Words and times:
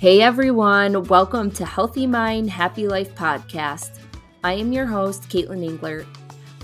Hey 0.00 0.22
everyone, 0.22 1.02
welcome 1.08 1.50
to 1.50 1.66
Healthy 1.66 2.06
Mind, 2.06 2.50
Happy 2.50 2.86
Life 2.86 3.16
podcast. 3.16 3.98
I 4.44 4.52
am 4.52 4.70
your 4.70 4.86
host, 4.86 5.24
Katelyn 5.24 5.68
Englert. 5.68 6.06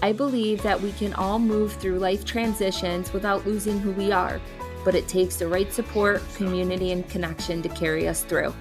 I 0.00 0.12
believe 0.12 0.62
that 0.62 0.80
we 0.80 0.92
can 0.92 1.12
all 1.14 1.40
move 1.40 1.72
through 1.72 1.98
life 1.98 2.24
transitions 2.24 3.12
without 3.12 3.44
losing 3.44 3.80
who 3.80 3.90
we 3.90 4.12
are, 4.12 4.40
but 4.84 4.94
it 4.94 5.08
takes 5.08 5.34
the 5.34 5.48
right 5.48 5.72
support, 5.72 6.22
community, 6.36 6.92
and 6.92 7.10
connection 7.10 7.60
to 7.62 7.68
carry 7.70 8.06
us 8.06 8.22
through. 8.22 8.54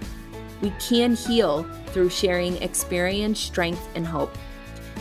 We 0.63 0.73
can 0.79 1.15
heal 1.15 1.69
through 1.89 2.09
sharing 2.09 2.59
experience, 2.63 3.39
strength, 3.39 3.87
and 3.93 4.07
hope. 4.07 4.35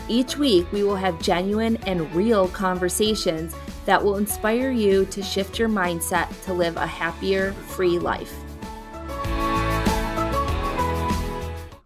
Each 0.07 0.37
week, 0.37 0.71
we 0.71 0.83
will 0.83 0.97
have 0.97 1.19
genuine 1.19 1.77
and 1.87 2.13
real 2.13 2.47
conversations 2.49 3.55
that 3.85 4.03
will 4.03 4.17
inspire 4.17 4.69
you 4.69 5.05
to 5.05 5.23
shift 5.23 5.57
your 5.57 5.67
mindset 5.67 6.29
to 6.43 6.53
live 6.53 6.77
a 6.77 6.85
happier, 6.85 7.53
free 7.53 7.97
life. 7.97 8.42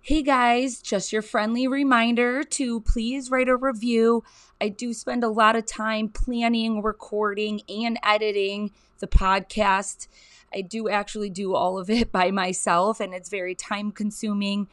Hey 0.07 0.21
guys, 0.21 0.81
just 0.81 1.11
your 1.11 1.21
friendly 1.21 1.67
reminder 1.67 2.41
to 2.41 2.79
please 2.79 3.29
write 3.29 3.49
a 3.49 3.57
review. 3.57 4.23
I 4.61 4.69
do 4.69 4.93
spend 4.93 5.21
a 5.21 5.27
lot 5.27 5.57
of 5.57 5.65
time 5.65 6.07
planning, 6.07 6.81
recording, 6.81 7.59
and 7.67 7.99
editing 8.01 8.71
the 8.99 9.07
podcast. 9.07 10.07
I 10.55 10.61
do 10.61 10.87
actually 10.87 11.29
do 11.29 11.55
all 11.55 11.77
of 11.77 11.89
it 11.89 12.09
by 12.13 12.31
myself, 12.31 13.01
and 13.01 13.13
it's 13.13 13.27
very 13.27 13.53
time 13.53 13.91
consuming, 13.91 14.69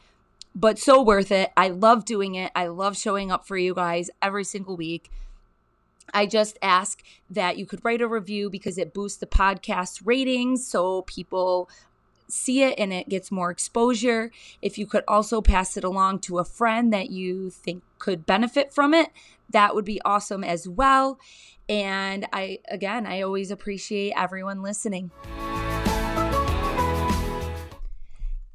but 0.55 0.79
so 0.79 1.03
worth 1.03 1.33
it. 1.33 1.51
I 1.57 1.67
love 1.67 2.05
doing 2.05 2.35
it. 2.35 2.53
I 2.55 2.67
love 2.67 2.95
showing 2.95 3.29
up 3.29 3.45
for 3.45 3.57
you 3.57 3.75
guys 3.75 4.09
every 4.21 4.45
single 4.45 4.77
week. 4.77 5.11
I 6.13 6.27
just 6.27 6.57
ask 6.61 7.03
that 7.29 7.57
you 7.57 7.65
could 7.65 7.83
write 7.83 8.01
a 8.01 8.07
review 8.07 8.49
because 8.49 8.77
it 8.77 8.93
boosts 8.93 9.17
the 9.17 9.25
podcast 9.25 9.99
ratings 10.05 10.65
so 10.65 11.01
people 11.01 11.69
see 12.27 12.63
it 12.63 12.75
and 12.77 12.93
it 12.93 13.09
gets 13.09 13.31
more 13.31 13.51
exposure. 13.51 14.31
If 14.61 14.77
you 14.77 14.87
could 14.87 15.03
also 15.07 15.41
pass 15.41 15.77
it 15.77 15.83
along 15.83 16.19
to 16.21 16.39
a 16.39 16.45
friend 16.45 16.91
that 16.93 17.09
you 17.09 17.49
think 17.49 17.83
could 17.99 18.25
benefit 18.25 18.73
from 18.73 18.93
it, 18.93 19.09
that 19.49 19.75
would 19.75 19.85
be 19.85 20.01
awesome 20.03 20.43
as 20.43 20.67
well. 20.67 21.19
And 21.67 22.27
I, 22.33 22.59
again, 22.69 23.05
I 23.05 23.21
always 23.21 23.51
appreciate 23.51 24.13
everyone 24.15 24.61
listening. 24.61 25.11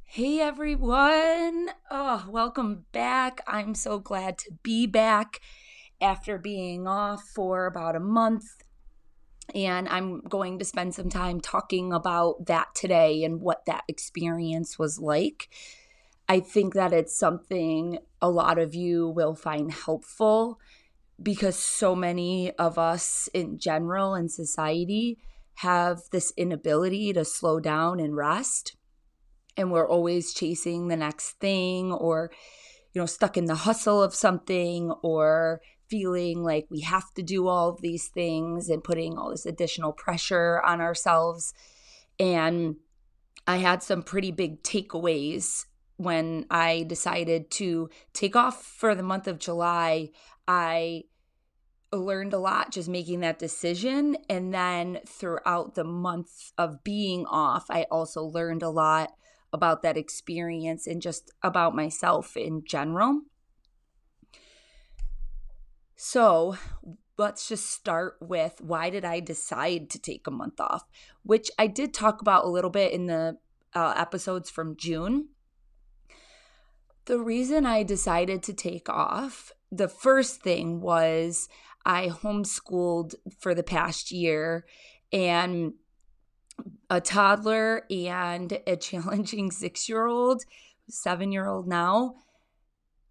Hey 0.04 0.40
everyone. 0.40 1.70
Oh, 1.90 2.26
welcome 2.28 2.84
back. 2.90 3.42
I'm 3.46 3.74
so 3.74 4.00
glad 4.00 4.38
to 4.38 4.50
be 4.62 4.86
back 4.86 5.40
after 6.00 6.36
being 6.36 6.88
off 6.88 7.22
for 7.22 7.66
about 7.66 7.94
a 7.94 8.00
month 8.00 8.56
and 9.54 9.88
I'm 9.88 10.20
going 10.20 10.58
to 10.58 10.64
spend 10.64 10.94
some 10.94 11.08
time 11.08 11.40
talking 11.40 11.92
about 11.92 12.46
that 12.46 12.74
today 12.74 13.24
and 13.24 13.40
what 13.40 13.66
that 13.66 13.84
experience 13.88 14.78
was 14.78 14.98
like. 14.98 15.48
I 16.28 16.40
think 16.40 16.74
that 16.74 16.92
it's 16.92 17.18
something 17.18 17.98
a 18.22 18.30
lot 18.30 18.58
of 18.58 18.74
you 18.74 19.08
will 19.08 19.34
find 19.34 19.72
helpful 19.72 20.60
because 21.22 21.56
so 21.56 21.94
many 21.94 22.52
of 22.52 22.78
us 22.78 23.28
in 23.34 23.58
general 23.58 24.14
in 24.14 24.28
society 24.28 25.18
have 25.56 26.02
this 26.12 26.32
inability 26.36 27.12
to 27.12 27.24
slow 27.24 27.60
down 27.60 28.00
and 28.00 28.16
rest. 28.16 28.76
And 29.56 29.70
we're 29.70 29.88
always 29.88 30.32
chasing 30.32 30.88
the 30.88 30.96
next 30.96 31.32
thing 31.32 31.92
or, 31.92 32.30
you 32.94 33.00
know, 33.00 33.06
stuck 33.06 33.36
in 33.36 33.46
the 33.46 33.54
hustle 33.54 34.02
of 34.02 34.14
something 34.14 34.90
or 35.02 35.60
feeling 35.90 36.42
like 36.42 36.66
we 36.70 36.80
have 36.80 37.12
to 37.14 37.22
do 37.22 37.48
all 37.48 37.68
of 37.68 37.82
these 37.82 38.08
things 38.08 38.68
and 38.68 38.84
putting 38.84 39.18
all 39.18 39.30
this 39.30 39.44
additional 39.44 39.92
pressure 39.92 40.62
on 40.64 40.80
ourselves. 40.80 41.52
And 42.18 42.76
I 43.46 43.56
had 43.56 43.82
some 43.82 44.02
pretty 44.02 44.30
big 44.30 44.62
takeaways 44.62 45.66
when 45.96 46.46
I 46.50 46.84
decided 46.86 47.50
to 47.52 47.90
take 48.14 48.36
off 48.36 48.64
for 48.64 48.94
the 48.94 49.02
month 49.02 49.26
of 49.26 49.38
July. 49.38 50.10
I 50.46 51.04
learned 51.92 52.32
a 52.32 52.38
lot 52.38 52.70
just 52.70 52.88
making 52.88 53.20
that 53.20 53.38
decision. 53.38 54.16
And 54.28 54.54
then 54.54 55.00
throughout 55.06 55.74
the 55.74 55.84
month 55.84 56.52
of 56.56 56.84
being 56.84 57.26
off, 57.26 57.66
I 57.68 57.86
also 57.90 58.22
learned 58.22 58.62
a 58.62 58.70
lot 58.70 59.12
about 59.52 59.82
that 59.82 59.96
experience 59.96 60.86
and 60.86 61.02
just 61.02 61.30
about 61.42 61.74
myself 61.74 62.36
in 62.36 62.62
general. 62.64 63.22
So 66.02 66.56
let's 67.18 67.46
just 67.46 67.68
start 67.68 68.16
with 68.22 68.62
why 68.62 68.88
did 68.88 69.04
I 69.04 69.20
decide 69.20 69.90
to 69.90 69.98
take 69.98 70.26
a 70.26 70.30
month 70.30 70.58
off, 70.58 70.88
which 71.24 71.50
I 71.58 71.66
did 71.66 71.92
talk 71.92 72.22
about 72.22 72.46
a 72.46 72.48
little 72.48 72.70
bit 72.70 72.92
in 72.92 73.04
the 73.04 73.36
uh, 73.74 73.92
episodes 73.98 74.48
from 74.48 74.78
June. 74.78 75.28
The 77.04 77.20
reason 77.20 77.66
I 77.66 77.82
decided 77.82 78.42
to 78.44 78.54
take 78.54 78.88
off, 78.88 79.52
the 79.70 79.88
first 79.88 80.40
thing 80.40 80.80
was 80.80 81.50
I 81.84 82.08
homeschooled 82.08 83.14
for 83.38 83.54
the 83.54 83.62
past 83.62 84.10
year 84.10 84.64
and 85.12 85.74
a 86.88 87.02
toddler 87.02 87.84
and 87.90 88.58
a 88.66 88.76
challenging 88.88 89.50
six 89.50 89.86
year 89.86 90.06
old, 90.06 90.44
seven 90.88 91.30
year 91.30 91.46
old 91.46 91.68
now 91.68 92.14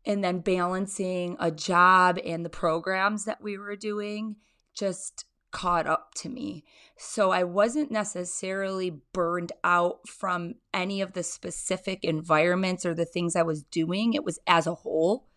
and 0.06 0.24
then 0.24 0.40
balancing 0.40 1.36
a 1.40 1.52
job 1.52 2.18
and 2.26 2.46
the 2.46 2.50
programs 2.50 3.26
that 3.26 3.42
we 3.42 3.58
were 3.58 3.76
doing 3.76 4.38
just 4.74 5.26
caught 5.52 5.88
up 5.88 6.14
to 6.16 6.30
me. 6.30 6.64
So 6.98 7.32
I 7.32 7.44
wasn't 7.44 7.92
necessarily 7.92 9.02
burned 9.14 9.52
out 9.64 10.08
from 10.08 10.56
any 10.74 11.02
of 11.02 11.14
the 11.14 11.24
specific 11.24 12.04
environments 12.04 12.86
or 12.86 12.94
the 12.94 13.06
things 13.06 13.36
I 13.36 13.42
was 13.42 13.64
doing. 13.64 14.14
It 14.14 14.24
was 14.24 14.40
as 14.48 14.68
a 14.68 14.76
whole. 14.76 15.28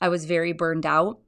I 0.00 0.08
was 0.08 0.24
very 0.24 0.52
burned 0.52 0.86
out 0.86 1.20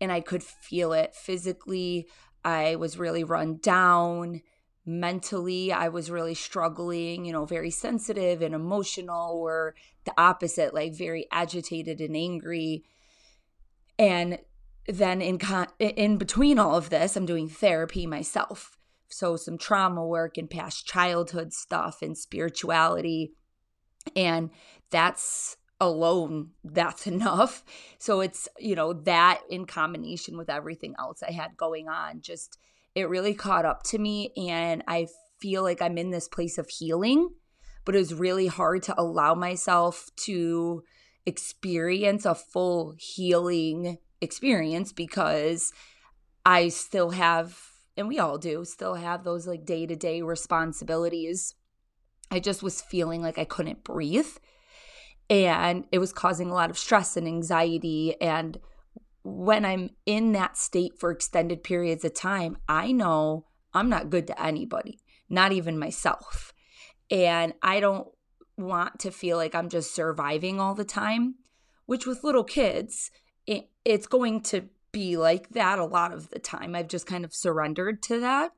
and 0.00 0.10
I 0.10 0.20
could 0.20 0.42
feel 0.42 0.92
it 0.92 1.14
physically. 1.14 2.08
I 2.44 2.76
was 2.76 2.98
really 2.98 3.24
run 3.24 3.58
down 3.62 4.42
mentally 4.88 5.72
i 5.72 5.88
was 5.88 6.12
really 6.12 6.34
struggling 6.34 7.24
you 7.24 7.32
know 7.32 7.44
very 7.44 7.70
sensitive 7.70 8.40
and 8.40 8.54
emotional 8.54 9.32
or 9.36 9.74
the 10.06 10.14
opposite 10.16 10.72
like 10.72 10.94
very 10.94 11.26
agitated 11.30 12.00
and 12.00 12.16
angry. 12.16 12.84
And 13.98 14.38
then 14.88 15.20
in 15.20 15.38
con- 15.38 15.68
in 15.78 16.16
between 16.16 16.58
all 16.58 16.76
of 16.76 16.88
this 16.88 17.16
i'm 17.16 17.26
doing 17.26 17.48
therapy 17.48 18.06
myself. 18.06 18.78
So 19.08 19.36
some 19.36 19.58
trauma 19.58 20.06
work 20.06 20.38
and 20.38 20.48
past 20.48 20.86
childhood 20.86 21.52
stuff 21.52 22.00
and 22.00 22.16
spirituality. 22.16 23.32
And 24.14 24.50
that's 24.90 25.56
alone 25.80 26.50
that's 26.64 27.06
enough. 27.16 27.64
So 27.98 28.20
it's 28.20 28.48
you 28.58 28.76
know 28.76 28.92
that 28.92 29.40
in 29.50 29.66
combination 29.66 30.38
with 30.38 30.48
everything 30.48 30.94
else 30.98 31.22
i 31.22 31.32
had 31.32 31.56
going 31.56 31.88
on 31.88 32.20
just 32.20 32.58
it 32.96 33.10
really 33.10 33.34
caught 33.34 33.66
up 33.66 33.82
to 33.84 33.98
me 33.98 34.32
and 34.36 34.82
I 34.88 35.06
feel 35.38 35.62
like 35.62 35.82
I'm 35.82 35.98
in 35.98 36.10
this 36.10 36.28
place 36.28 36.56
of 36.56 36.70
healing, 36.70 37.28
but 37.84 37.94
it 37.94 37.98
was 37.98 38.14
really 38.14 38.46
hard 38.46 38.82
to 38.84 38.98
allow 38.98 39.34
myself 39.34 40.08
to 40.24 40.82
experience 41.26 42.24
a 42.24 42.34
full 42.34 42.94
healing 42.98 43.98
experience 44.22 44.92
because 44.92 45.72
I 46.46 46.68
still 46.68 47.10
have 47.10 47.60
and 47.98 48.08
we 48.08 48.18
all 48.18 48.38
do 48.38 48.64
still 48.64 48.94
have 48.94 49.24
those 49.24 49.46
like 49.46 49.66
day-to-day 49.66 50.22
responsibilities. 50.22 51.54
I 52.30 52.40
just 52.40 52.62
was 52.62 52.80
feeling 52.80 53.20
like 53.20 53.38
I 53.38 53.44
couldn't 53.44 53.84
breathe 53.84 54.28
and 55.28 55.84
it 55.92 55.98
was 55.98 56.14
causing 56.14 56.48
a 56.48 56.54
lot 56.54 56.70
of 56.70 56.78
stress 56.78 57.16
and 57.18 57.26
anxiety 57.26 58.18
and 58.22 58.58
when 59.28 59.64
I'm 59.64 59.90
in 60.06 60.32
that 60.32 60.56
state 60.56 60.92
for 61.00 61.10
extended 61.10 61.64
periods 61.64 62.04
of 62.04 62.14
time, 62.14 62.58
I 62.68 62.92
know 62.92 63.46
I'm 63.74 63.88
not 63.88 64.08
good 64.08 64.28
to 64.28 64.40
anybody, 64.40 65.00
not 65.28 65.50
even 65.50 65.80
myself. 65.80 66.54
And 67.10 67.52
I 67.60 67.80
don't 67.80 68.06
want 68.56 69.00
to 69.00 69.10
feel 69.10 69.36
like 69.36 69.52
I'm 69.52 69.68
just 69.68 69.92
surviving 69.92 70.60
all 70.60 70.76
the 70.76 70.84
time, 70.84 71.34
which 71.86 72.06
with 72.06 72.22
little 72.22 72.44
kids, 72.44 73.10
it, 73.48 73.68
it's 73.84 74.06
going 74.06 74.42
to 74.42 74.68
be 74.92 75.16
like 75.16 75.48
that 75.50 75.80
a 75.80 75.84
lot 75.84 76.12
of 76.12 76.30
the 76.30 76.38
time. 76.38 76.76
I've 76.76 76.88
just 76.88 77.06
kind 77.06 77.24
of 77.24 77.34
surrendered 77.34 78.04
to 78.04 78.20
that. 78.20 78.52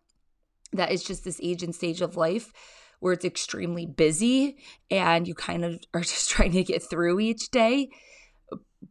That 0.75 0.93
is 0.93 1.03
just 1.03 1.25
this 1.25 1.41
age 1.43 1.63
and 1.63 1.75
stage 1.75 2.03
of 2.03 2.15
life 2.15 2.53
where 3.01 3.15
it's 3.15 3.25
extremely 3.25 3.87
busy 3.87 4.59
and 4.91 5.27
you 5.27 5.35
kind 5.35 5.65
of 5.65 5.81
are 5.95 6.01
just 6.03 6.29
trying 6.29 6.53
to 6.53 6.63
get 6.63 6.83
through 6.83 7.21
each 7.21 7.51
day. 7.51 7.89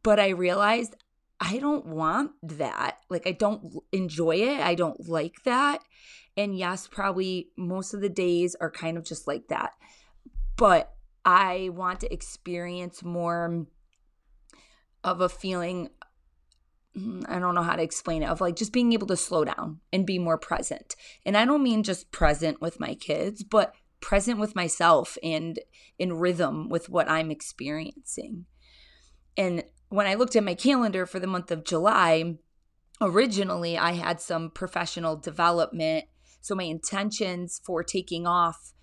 But 0.02 0.20
I 0.20 0.30
realized 0.30 0.96
I 1.40 1.60
don't 1.60 1.86
want 1.86 2.32
that. 2.44 2.98
Like, 3.10 3.28
I 3.28 3.32
don't 3.32 3.78
enjoy 3.92 4.38
it. 4.38 4.60
I 4.60 4.76
don't 4.76 5.08
like 5.08 5.44
that. 5.44 5.84
And 6.36 6.58
yes, 6.58 6.88
probably 6.88 7.50
most 7.58 7.94
of 7.94 8.02
the 8.02 8.10
days 8.10 8.56
are 8.60 8.72
kind 8.72 8.98
of 8.98 9.04
just 9.04 9.28
like 9.28 9.48
that. 9.50 9.72
But 10.56 10.94
I 11.26 11.70
want 11.74 12.00
to 12.02 12.14
experience 12.14 13.04
more 13.04 13.68
of 15.04 15.22
a 15.22 15.30
feeling. 15.30 15.90
Mm, 16.98 17.26
I 17.30 17.40
don't 17.40 17.56
know 17.56 17.64
how 17.64 17.76
to 17.76 17.84
explain 17.84 18.24
it, 18.24 18.30
of 18.30 18.42
like 18.42 18.56
just 18.56 18.74
being 18.74 18.94
able 18.94 19.08
to 19.08 19.18
slow 19.18 19.46
down 19.46 19.80
and 19.94 20.06
be 20.06 20.18
more 20.18 20.38
present. 20.38 20.96
And 21.26 21.38
I 21.38 21.46
don't 21.46 21.64
mean 21.64 21.84
just 21.84 22.12
present 22.12 22.62
with 22.62 22.80
my 22.80 22.96
kids, 22.96 23.44
but 23.44 23.74
present 24.00 24.40
with 24.40 24.56
myself 24.56 25.18
and 25.24 25.60
in 26.00 26.14
rhythm 26.14 26.70
with 26.70 26.90
what 26.90 27.10
I'm 27.10 27.32
experiencing. 27.32 28.46
And 29.36 29.64
when 29.90 30.08
I 30.08 30.16
looked 30.16 30.36
at 30.36 30.44
my 30.44 30.56
calendar 30.56 31.06
for 31.06 31.20
the 31.20 31.28
month 31.28 31.52
of 31.52 31.64
July, 31.64 32.36
originally 33.00 33.78
I 33.78 33.94
had 33.94 34.20
some 34.20 34.50
professional 34.50 35.16
development. 35.16 36.06
So 36.42 36.56
my 36.56 36.64
intentions 36.64 37.62
for 37.64 37.84
taking 37.84 38.28
off, 38.28 38.74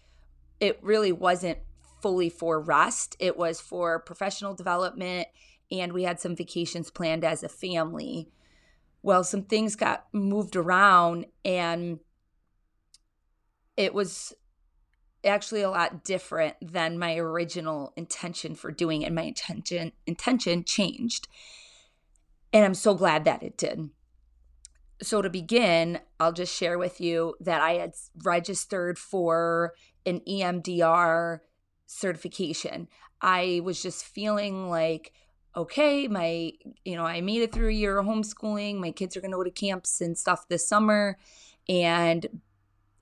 it 0.61 0.79
really 0.83 1.12
wasn't 1.12 1.59
fully 2.01 2.29
for 2.29 2.61
rest, 2.61 3.17
it 3.19 3.37
was 3.37 3.61
for 3.61 3.99
professional 4.01 4.55
development. 4.55 5.29
And 5.71 5.93
we 5.93 6.05
had 6.05 6.21
some 6.21 6.37
vacations 6.37 6.91
planned 6.91 7.25
as 7.25 7.43
a 7.43 7.49
family. 7.49 8.29
Well, 9.03 9.25
some 9.25 9.45
things 9.45 9.77
got 9.77 10.06
moved 10.12 10.56
around 10.56 11.27
and 11.45 11.99
it 13.77 13.93
was 13.93 14.35
actually 15.25 15.62
a 15.62 15.71
lot 15.71 16.05
different 16.05 16.56
than 16.61 16.99
my 16.99 17.17
original 17.17 17.93
intention 17.97 18.55
for 18.55 18.71
doing 18.71 19.03
it. 19.03 19.06
And 19.06 19.15
my 19.15 19.23
intention 19.23 19.93
intention 20.06 20.65
changed. 20.65 21.29
And 22.53 22.65
I'm 22.65 22.75
so 22.75 22.94
glad 22.94 23.25
that 23.25 23.43
it 23.43 23.56
did. 23.56 23.91
So 25.03 25.23
to 25.23 25.31
begin, 25.31 26.00
I'll 26.21 26.32
just 26.32 26.55
share 26.55 26.79
with 26.79 27.00
you 27.00 27.35
that 27.41 27.61
I 27.61 27.75
had 27.75 27.94
registered 28.23 28.99
for 28.99 29.75
an 30.06 30.21
EMDR 30.21 31.41
certification. 31.87 32.88
I 33.20 33.61
was 33.65 33.82
just 33.82 34.05
feeling 34.05 34.69
like 34.70 35.12
okay, 35.56 36.09
my 36.09 36.53
you 36.85 36.97
know, 36.97 37.05
I 37.05 37.20
made 37.20 37.43
it 37.43 37.53
through 37.53 37.69
a 37.69 37.73
year 37.73 37.99
of 37.99 38.06
homeschooling. 38.06 38.77
My 38.77 38.91
kids 38.91 39.17
are 39.17 39.20
going 39.20 39.31
to 39.31 39.37
go 39.37 39.44
to 39.44 39.50
camps 39.50 40.00
and 40.00 40.19
stuff 40.19 40.49
this 40.49 40.69
summer 40.69 41.17
and 41.69 42.27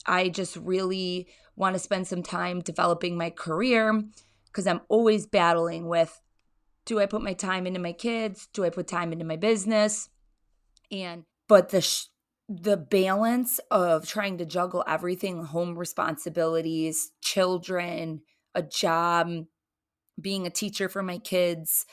I 0.06 0.28
just 0.28 0.56
really 0.56 1.28
want 1.56 1.74
to 1.74 1.78
spend 1.78 2.06
some 2.06 2.22
time 2.22 2.60
developing 2.60 3.16
my 3.16 3.30
career 3.30 4.02
because 4.46 4.66
I'm 4.66 4.80
always 4.88 5.26
battling 5.26 5.88
with 5.88 6.20
do 6.84 6.98
I 6.98 7.06
put 7.06 7.22
my 7.22 7.32
time 7.32 7.66
into 7.66 7.78
my 7.78 7.92
kids? 7.92 8.48
Do 8.52 8.64
I 8.64 8.70
put 8.70 8.88
time 8.88 9.12
into 9.12 9.24
my 9.24 9.36
business? 9.36 10.08
And 10.90 11.24
but 11.48 11.68
the 11.68 11.80
sh- 11.80 12.06
the 12.48 12.76
balance 12.76 13.60
of 13.70 14.06
trying 14.06 14.38
to 14.38 14.44
juggle 14.44 14.84
everything, 14.86 15.44
home 15.44 15.78
responsibilities, 15.78 17.12
children, 17.20 18.22
a 18.54 18.62
job, 18.62 19.30
being 20.20 20.46
a 20.46 20.50
teacher 20.50 20.88
for 20.88 21.02
my 21.02 21.18
kids 21.18 21.86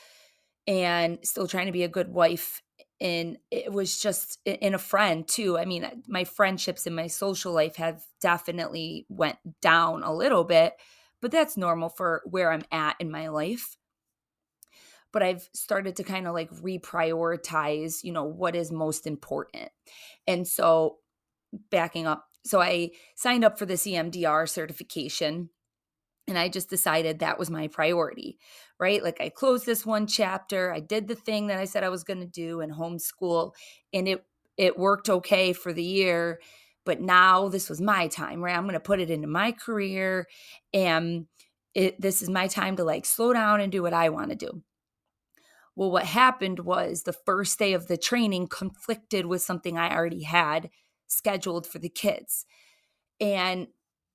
and 0.66 1.18
still 1.22 1.46
trying 1.46 1.66
to 1.66 1.72
be 1.72 1.82
a 1.82 1.88
good 1.88 2.08
wife 2.08 2.62
and 3.00 3.38
it 3.50 3.72
was 3.72 3.98
just 3.98 4.38
in 4.44 4.74
a 4.74 4.78
friend 4.78 5.26
too 5.26 5.58
i 5.58 5.64
mean 5.64 5.84
uh, 5.84 5.90
my 6.06 6.24
friendships 6.24 6.86
and 6.86 6.94
my 6.94 7.06
social 7.06 7.52
life 7.52 7.76
have 7.76 8.02
definitely 8.20 9.06
went 9.08 9.36
down 9.60 10.02
a 10.02 10.12
little 10.12 10.44
bit 10.44 10.74
but 11.20 11.30
that's 11.30 11.56
normal 11.56 11.88
for 11.88 12.22
where 12.24 12.52
i'm 12.52 12.64
at 12.72 12.96
in 12.98 13.10
my 13.10 13.28
life. 13.28 13.76
But 15.12 15.22
i've 15.22 15.48
started 15.54 15.96
to 15.96 16.04
kind 16.04 16.26
of 16.26 16.34
like 16.34 16.50
reprioritize 16.50 18.02
you 18.04 18.12
know 18.12 18.24
what 18.24 18.56
is 18.56 18.70
most 18.70 19.06
important. 19.06 19.70
And 20.26 20.46
so 20.46 20.98
backing 21.70 22.06
up 22.06 22.26
so 22.44 22.60
i 22.60 22.90
signed 23.16 23.44
up 23.44 23.58
for 23.58 23.66
this 23.66 23.84
emdr 23.84 24.48
certification 24.48 25.50
and 26.30 26.38
I 26.38 26.48
just 26.48 26.70
decided 26.70 27.18
that 27.18 27.38
was 27.38 27.50
my 27.50 27.68
priority, 27.68 28.38
right? 28.78 29.02
Like 29.02 29.20
I 29.20 29.28
closed 29.28 29.66
this 29.66 29.84
one 29.84 30.06
chapter, 30.06 30.72
I 30.72 30.80
did 30.80 31.08
the 31.08 31.14
thing 31.14 31.48
that 31.48 31.58
I 31.58 31.64
said 31.66 31.84
I 31.84 31.88
was 31.90 32.04
going 32.04 32.20
to 32.20 32.26
do 32.26 32.60
in 32.60 32.70
homeschool, 32.70 33.52
and 33.92 34.08
it 34.08 34.24
it 34.56 34.78
worked 34.78 35.08
okay 35.08 35.52
for 35.52 35.72
the 35.72 35.84
year. 35.84 36.40
But 36.86 37.00
now 37.00 37.48
this 37.48 37.68
was 37.68 37.80
my 37.80 38.08
time, 38.08 38.42
right? 38.42 38.56
I'm 38.56 38.64
going 38.64 38.74
to 38.74 38.80
put 38.80 39.00
it 39.00 39.10
into 39.10 39.28
my 39.28 39.52
career, 39.52 40.26
and 40.72 41.26
it 41.74 42.00
this 42.00 42.22
is 42.22 42.30
my 42.30 42.46
time 42.48 42.76
to 42.76 42.84
like 42.84 43.04
slow 43.06 43.32
down 43.32 43.60
and 43.60 43.72
do 43.72 43.82
what 43.82 43.94
I 43.94 44.08
want 44.08 44.30
to 44.30 44.36
do. 44.36 44.62
Well, 45.76 45.90
what 45.90 46.04
happened 46.04 46.60
was 46.60 47.02
the 47.02 47.12
first 47.12 47.58
day 47.58 47.72
of 47.72 47.86
the 47.86 47.96
training 47.96 48.48
conflicted 48.48 49.26
with 49.26 49.42
something 49.42 49.78
I 49.78 49.94
already 49.94 50.24
had 50.24 50.70
scheduled 51.06 51.66
for 51.66 51.78
the 51.78 51.88
kids. 51.88 52.44
And 53.20 53.68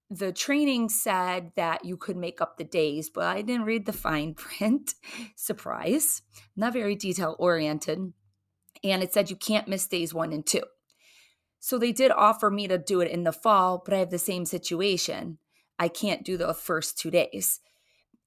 the 0.09 0.31
training 0.31 0.89
said 0.89 1.51
that 1.55 1.83
you 1.83 1.97
could 1.97 2.17
make 2.17 2.41
up 2.41 2.57
the 2.57 2.63
days, 2.63 3.09
but 3.09 3.25
I 3.25 3.41
didn't 3.41 3.65
read 3.65 3.85
the 3.85 3.93
fine 3.93 4.33
print. 4.35 4.93
Surprise. 5.35 6.21
Not 6.55 6.73
very 6.73 6.95
detail 6.95 7.35
oriented. 7.39 8.13
And 8.83 9.03
it 9.03 9.13
said 9.13 9.29
you 9.29 9.35
can't 9.35 9.67
miss 9.67 9.87
days 9.87 10.13
one 10.13 10.31
and 10.31 10.45
two. 10.45 10.63
So 11.59 11.79
they 11.79 11.91
did 11.91 12.11
offer 12.11 12.51
me 12.51 12.67
to 12.67 12.77
do 12.77 13.01
it 13.01 13.09
in 13.09 13.23
the 13.23 13.31
fall, 13.31 13.81
but 13.83 13.93
I 13.93 13.97
have 13.97 14.11
the 14.11 14.19
same 14.19 14.45
situation. 14.45 15.39
I 15.79 15.87
can't 15.87 16.23
do 16.23 16.37
the 16.37 16.53
first 16.53 16.97
two 16.99 17.09
days. 17.09 17.59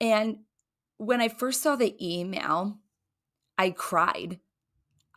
And 0.00 0.38
when 0.96 1.20
I 1.20 1.28
first 1.28 1.62
saw 1.62 1.76
the 1.76 1.94
email, 2.04 2.78
I 3.56 3.70
cried 3.70 4.40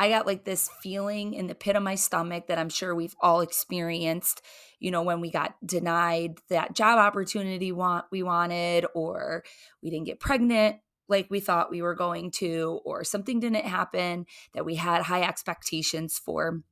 I 0.02 0.10
got 0.10 0.26
like 0.26 0.46
this 0.46 0.68
feeling 0.82 1.36
in 1.36 1.46
the 1.46 1.54
pit 1.54 1.76
of 1.76 1.84
my 1.84 1.94
stomach 1.94 2.48
that 2.48 2.58
I'm 2.58 2.70
sure 2.70 2.96
we've 2.96 3.16
all 3.22 3.42
experienced, 3.42 4.42
you 4.80 4.90
know, 4.90 5.04
when 5.04 5.22
we 5.22 5.30
got 5.30 5.54
denied 5.64 6.40
that 6.50 6.74
job 6.74 6.98
opportunity 6.98 7.72
want 7.72 8.06
we 8.12 8.24
wanted 8.24 8.88
or 8.96 9.44
we 9.84 9.92
didn't 9.92 10.08
get 10.08 10.20
pregnant 10.20 10.78
like 11.08 11.30
we 11.30 11.40
thought 11.40 11.70
we 11.70 11.84
were 11.84 11.94
going 11.94 12.32
to 12.32 12.80
or 12.84 13.04
something 13.04 13.40
didn't 13.40 13.64
happen 13.64 14.26
that 14.56 14.66
we 14.66 14.74
had 14.74 15.04
high 15.04 15.22
expectations 15.22 16.18
for. 16.18 16.64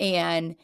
And 0.00 0.56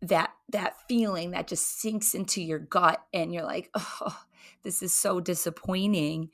that 0.00 0.30
that 0.48 0.76
feeling 0.88 1.32
that 1.32 1.48
just 1.48 1.82
sinks 1.82 2.14
into 2.14 2.40
your 2.40 2.60
gut 2.60 3.04
and 3.12 3.34
you're 3.34 3.44
like, 3.44 3.68
"Oh, 3.74 4.22
this 4.62 4.82
is 4.82 4.94
so 4.94 5.20
disappointing." 5.20 6.30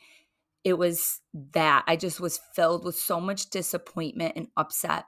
It 0.65 0.79
was 0.79 1.21
that 1.53 1.85
I 1.87 1.97
just 1.97 2.21
was 2.21 2.41
filled 2.55 2.85
with 2.85 2.97
so 2.97 3.21
much 3.21 3.51
disappointment 3.51 4.33
and 4.35 4.49
upset. 4.57 5.05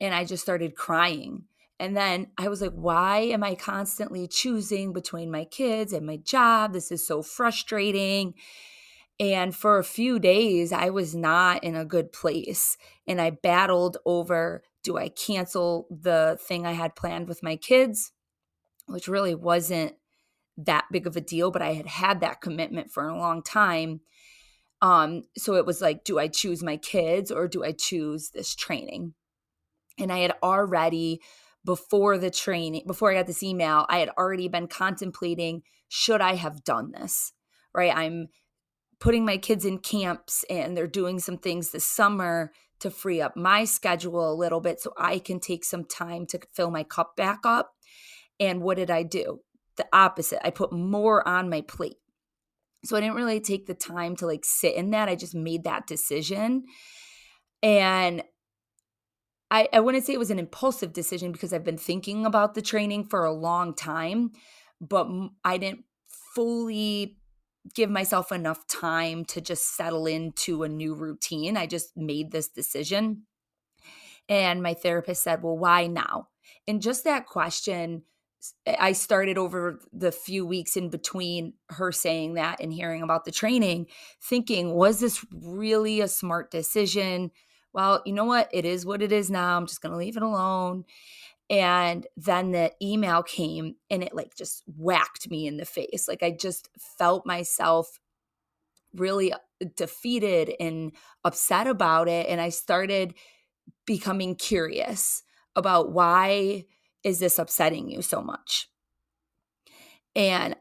And 0.00 0.14
I 0.14 0.24
just 0.24 0.42
started 0.42 0.76
crying. 0.76 1.44
And 1.78 1.96
then 1.96 2.28
I 2.36 2.48
was 2.48 2.60
like, 2.60 2.74
why 2.74 3.20
am 3.20 3.42
I 3.42 3.54
constantly 3.54 4.28
choosing 4.28 4.92
between 4.92 5.30
my 5.30 5.46
kids 5.46 5.94
and 5.94 6.06
my 6.06 6.18
job? 6.18 6.74
This 6.74 6.92
is 6.92 7.06
so 7.06 7.22
frustrating. 7.22 8.34
And 9.18 9.56
for 9.56 9.78
a 9.78 9.84
few 9.84 10.18
days, 10.18 10.72
I 10.72 10.90
was 10.90 11.14
not 11.14 11.64
in 11.64 11.76
a 11.76 11.86
good 11.86 12.12
place. 12.12 12.76
And 13.06 13.20
I 13.20 13.30
battled 13.30 13.96
over 14.04 14.62
do 14.82 14.96
I 14.96 15.08
cancel 15.08 15.86
the 15.90 16.38
thing 16.40 16.66
I 16.66 16.72
had 16.72 16.96
planned 16.96 17.28
with 17.28 17.42
my 17.42 17.56
kids, 17.56 18.12
which 18.86 19.08
really 19.08 19.34
wasn't 19.34 19.94
that 20.66 20.86
big 20.90 21.06
of 21.06 21.16
a 21.16 21.20
deal, 21.20 21.50
but 21.50 21.62
I 21.62 21.74
had 21.74 21.86
had 21.86 22.20
that 22.20 22.40
commitment 22.40 22.90
for 22.90 23.08
a 23.08 23.18
long 23.18 23.42
time. 23.42 24.00
Um, 24.82 25.24
so 25.36 25.54
it 25.54 25.66
was 25.66 25.80
like, 25.80 26.04
do 26.04 26.18
I 26.18 26.28
choose 26.28 26.62
my 26.62 26.76
kids 26.76 27.30
or 27.30 27.48
do 27.48 27.64
I 27.64 27.72
choose 27.72 28.30
this 28.30 28.54
training? 28.54 29.14
And 29.98 30.10
I 30.10 30.18
had 30.20 30.34
already, 30.42 31.20
before 31.64 32.16
the 32.16 32.30
training, 32.30 32.84
before 32.86 33.10
I 33.10 33.14
got 33.14 33.26
this 33.26 33.42
email, 33.42 33.86
I 33.88 33.98
had 33.98 34.10
already 34.10 34.48
been 34.48 34.66
contemplating 34.66 35.62
should 35.88 36.20
I 36.20 36.36
have 36.36 36.62
done 36.64 36.92
this? 36.92 37.32
Right. 37.74 37.94
I'm 37.94 38.28
putting 39.00 39.24
my 39.24 39.38
kids 39.38 39.64
in 39.64 39.78
camps 39.78 40.44
and 40.48 40.76
they're 40.76 40.86
doing 40.86 41.18
some 41.18 41.36
things 41.36 41.70
this 41.70 41.86
summer 41.86 42.52
to 42.80 42.90
free 42.90 43.20
up 43.20 43.36
my 43.36 43.64
schedule 43.64 44.32
a 44.32 44.34
little 44.34 44.60
bit 44.60 44.80
so 44.80 44.92
I 44.96 45.18
can 45.18 45.40
take 45.40 45.64
some 45.64 45.84
time 45.84 46.26
to 46.26 46.40
fill 46.54 46.70
my 46.70 46.84
cup 46.84 47.16
back 47.16 47.40
up. 47.44 47.72
And 48.38 48.62
what 48.62 48.76
did 48.76 48.90
I 48.90 49.02
do? 49.02 49.40
The 49.76 49.86
opposite. 49.92 50.44
I 50.44 50.50
put 50.50 50.72
more 50.72 51.26
on 51.26 51.48
my 51.50 51.62
plate. 51.62 51.96
So 52.84 52.96
I 52.96 53.00
didn't 53.00 53.16
really 53.16 53.40
take 53.40 53.66
the 53.66 53.74
time 53.74 54.16
to 54.16 54.26
like 54.26 54.44
sit 54.44 54.74
in 54.74 54.90
that. 54.90 55.08
I 55.08 55.14
just 55.14 55.34
made 55.34 55.64
that 55.64 55.86
decision. 55.86 56.64
And 57.62 58.22
I, 59.50 59.68
I 59.72 59.80
wouldn't 59.80 60.04
say 60.04 60.12
it 60.12 60.18
was 60.18 60.30
an 60.30 60.38
impulsive 60.38 60.92
decision 60.92 61.32
because 61.32 61.52
I've 61.52 61.64
been 61.64 61.78
thinking 61.78 62.24
about 62.24 62.54
the 62.54 62.62
training 62.62 63.04
for 63.04 63.24
a 63.24 63.32
long 63.32 63.74
time, 63.74 64.30
but 64.80 65.08
I 65.44 65.58
didn't 65.58 65.84
fully 66.34 67.18
give 67.74 67.90
myself 67.90 68.32
enough 68.32 68.66
time 68.66 69.24
to 69.26 69.40
just 69.40 69.76
settle 69.76 70.06
into 70.06 70.62
a 70.62 70.68
new 70.68 70.94
routine. 70.94 71.56
I 71.56 71.66
just 71.66 71.96
made 71.96 72.30
this 72.30 72.48
decision. 72.48 73.24
And 74.28 74.62
my 74.62 74.74
therapist 74.74 75.24
said, 75.24 75.42
Well, 75.42 75.58
why 75.58 75.88
now? 75.88 76.28
And 76.68 76.80
just 76.80 77.04
that 77.04 77.26
question 77.26 78.04
I 78.66 78.92
started 78.92 79.38
over 79.38 79.80
the 79.92 80.12
few 80.12 80.46
weeks 80.46 80.76
in 80.76 80.88
between 80.88 81.54
her 81.70 81.92
saying 81.92 82.34
that 82.34 82.60
and 82.60 82.72
hearing 82.72 83.02
about 83.02 83.24
the 83.24 83.32
training, 83.32 83.86
thinking, 84.22 84.72
was 84.72 85.00
this 85.00 85.24
really 85.32 86.00
a 86.00 86.08
smart 86.08 86.50
decision? 86.50 87.30
Well, 87.72 88.02
you 88.06 88.12
know 88.12 88.24
what? 88.24 88.48
It 88.52 88.64
is 88.64 88.86
what 88.86 89.02
it 89.02 89.12
is 89.12 89.30
now. 89.30 89.56
I'm 89.56 89.66
just 89.66 89.82
going 89.82 89.92
to 89.92 89.98
leave 89.98 90.16
it 90.16 90.22
alone. 90.22 90.84
And 91.50 92.06
then 92.16 92.52
the 92.52 92.72
email 92.80 93.22
came 93.22 93.74
and 93.90 94.02
it 94.02 94.14
like 94.14 94.36
just 94.36 94.62
whacked 94.66 95.28
me 95.28 95.46
in 95.46 95.56
the 95.56 95.64
face. 95.64 96.06
Like 96.08 96.22
I 96.22 96.30
just 96.30 96.68
felt 96.96 97.26
myself 97.26 97.98
really 98.94 99.32
uh, 99.32 99.38
defeated 99.76 100.54
and 100.60 100.92
upset 101.24 101.66
about 101.66 102.08
it. 102.08 102.28
And 102.28 102.40
I 102.40 102.50
started 102.50 103.14
becoming 103.84 104.36
curious 104.36 105.22
about 105.56 105.92
why 105.92 106.64
is 107.02 107.18
this 107.18 107.38
upsetting 107.38 107.90
you 107.90 108.02
so 108.02 108.20
much? 108.20 108.68
And 110.14 110.56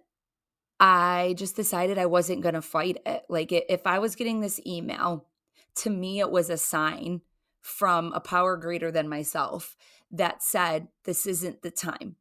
I 0.79 1.35
just 1.37 1.55
decided 1.55 1.97
I 1.97 2.05
wasn't 2.05 2.41
going 2.41 2.55
to 2.55 2.61
fight 2.61 2.97
it. 3.05 3.23
Like, 3.29 3.51
if 3.51 3.85
I 3.85 3.99
was 3.99 4.15
getting 4.15 4.39
this 4.39 4.61
email, 4.65 5.27
to 5.75 5.89
me, 5.89 6.19
it 6.19 6.31
was 6.31 6.49
a 6.49 6.57
sign 6.57 7.21
from 7.61 8.13
a 8.13 8.19
power 8.19 8.55
greater 8.55 8.91
than 8.91 9.09
myself 9.09 9.75
that 10.11 10.41
said, 10.41 10.87
This 11.03 11.25
isn't 11.25 11.61
the 11.61 11.71
time. 11.71 12.15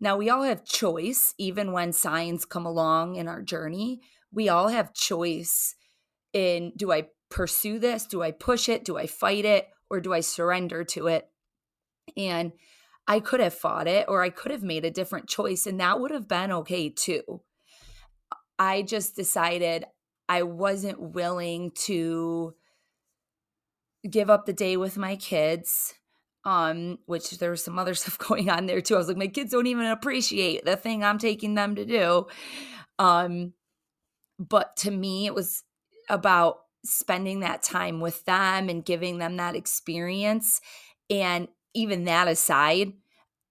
Now, 0.00 0.16
we 0.16 0.30
all 0.30 0.42
have 0.42 0.64
choice, 0.64 1.34
even 1.36 1.72
when 1.72 1.92
signs 1.92 2.46
come 2.46 2.64
along 2.64 3.16
in 3.16 3.28
our 3.28 3.42
journey. 3.42 4.00
We 4.32 4.48
all 4.48 4.68
have 4.68 4.94
choice 4.94 5.74
in 6.32 6.72
do 6.76 6.90
I 6.92 7.08
pursue 7.28 7.78
this? 7.78 8.06
Do 8.06 8.22
I 8.22 8.30
push 8.30 8.68
it? 8.68 8.84
Do 8.84 8.96
I 8.96 9.06
fight 9.06 9.44
it? 9.44 9.68
Or 9.90 10.00
do 10.00 10.12
I 10.12 10.20
surrender 10.20 10.84
to 10.84 11.08
it? 11.08 11.28
And 12.16 12.52
I 13.10 13.18
could 13.18 13.40
have 13.40 13.52
fought 13.54 13.88
it 13.88 14.04
or 14.06 14.22
I 14.22 14.30
could 14.30 14.52
have 14.52 14.62
made 14.62 14.84
a 14.84 14.90
different 14.90 15.28
choice, 15.28 15.66
and 15.66 15.80
that 15.80 15.98
would 15.98 16.12
have 16.12 16.28
been 16.28 16.52
okay 16.52 16.88
too. 16.88 17.40
I 18.56 18.82
just 18.82 19.16
decided 19.16 19.84
I 20.28 20.44
wasn't 20.44 21.00
willing 21.00 21.72
to 21.86 22.54
give 24.08 24.30
up 24.30 24.46
the 24.46 24.52
day 24.52 24.76
with 24.76 24.96
my 24.96 25.16
kids 25.16 25.92
um 26.46 26.98
which 27.04 27.32
there 27.32 27.50
was 27.50 27.62
some 27.62 27.78
other 27.78 27.94
stuff 28.00 28.16
going 28.16 28.48
on 28.48 28.66
there 28.66 28.80
too. 28.80 28.94
I 28.94 28.98
was 28.98 29.08
like 29.08 29.16
my 29.16 29.26
kids 29.26 29.50
don't 29.50 29.66
even 29.66 29.86
appreciate 29.86 30.64
the 30.64 30.76
thing 30.76 31.04
i'm 31.04 31.18
taking 31.18 31.54
them 31.54 31.74
to 31.74 31.84
do. 31.84 32.28
Um 32.98 33.54
but 34.38 34.76
to 34.78 34.90
me 34.90 35.26
it 35.26 35.34
was 35.34 35.64
about 36.08 36.60
spending 36.84 37.40
that 37.40 37.62
time 37.62 38.00
with 38.00 38.24
them 38.24 38.68
and 38.68 38.84
giving 38.84 39.18
them 39.18 39.36
that 39.36 39.56
experience. 39.56 40.60
And 41.10 41.48
even 41.74 42.04
that 42.04 42.28
aside 42.28 42.92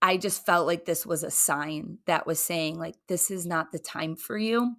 i 0.01 0.17
just 0.17 0.45
felt 0.45 0.67
like 0.67 0.85
this 0.85 1.05
was 1.05 1.23
a 1.23 1.31
sign 1.31 1.97
that 2.05 2.27
was 2.27 2.39
saying 2.39 2.77
like 2.77 2.95
this 3.07 3.31
is 3.31 3.45
not 3.45 3.71
the 3.71 3.79
time 3.79 4.15
for 4.15 4.37
you 4.37 4.75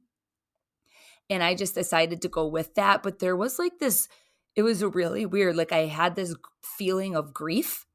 and 1.29 1.43
i 1.43 1.55
just 1.55 1.75
decided 1.75 2.23
to 2.23 2.29
go 2.29 2.47
with 2.47 2.75
that 2.75 3.03
but 3.03 3.19
there 3.19 3.37
was 3.37 3.59
like 3.59 3.79
this 3.79 4.09
it 4.57 4.63
was 4.63 4.83
really 4.83 5.27
weird. 5.27 5.57
Like 5.57 5.73
I 5.73 5.87
had 5.87 6.17
this 6.17 6.35
feeling 6.63 7.15
of 7.15 7.33
grief 7.33 7.87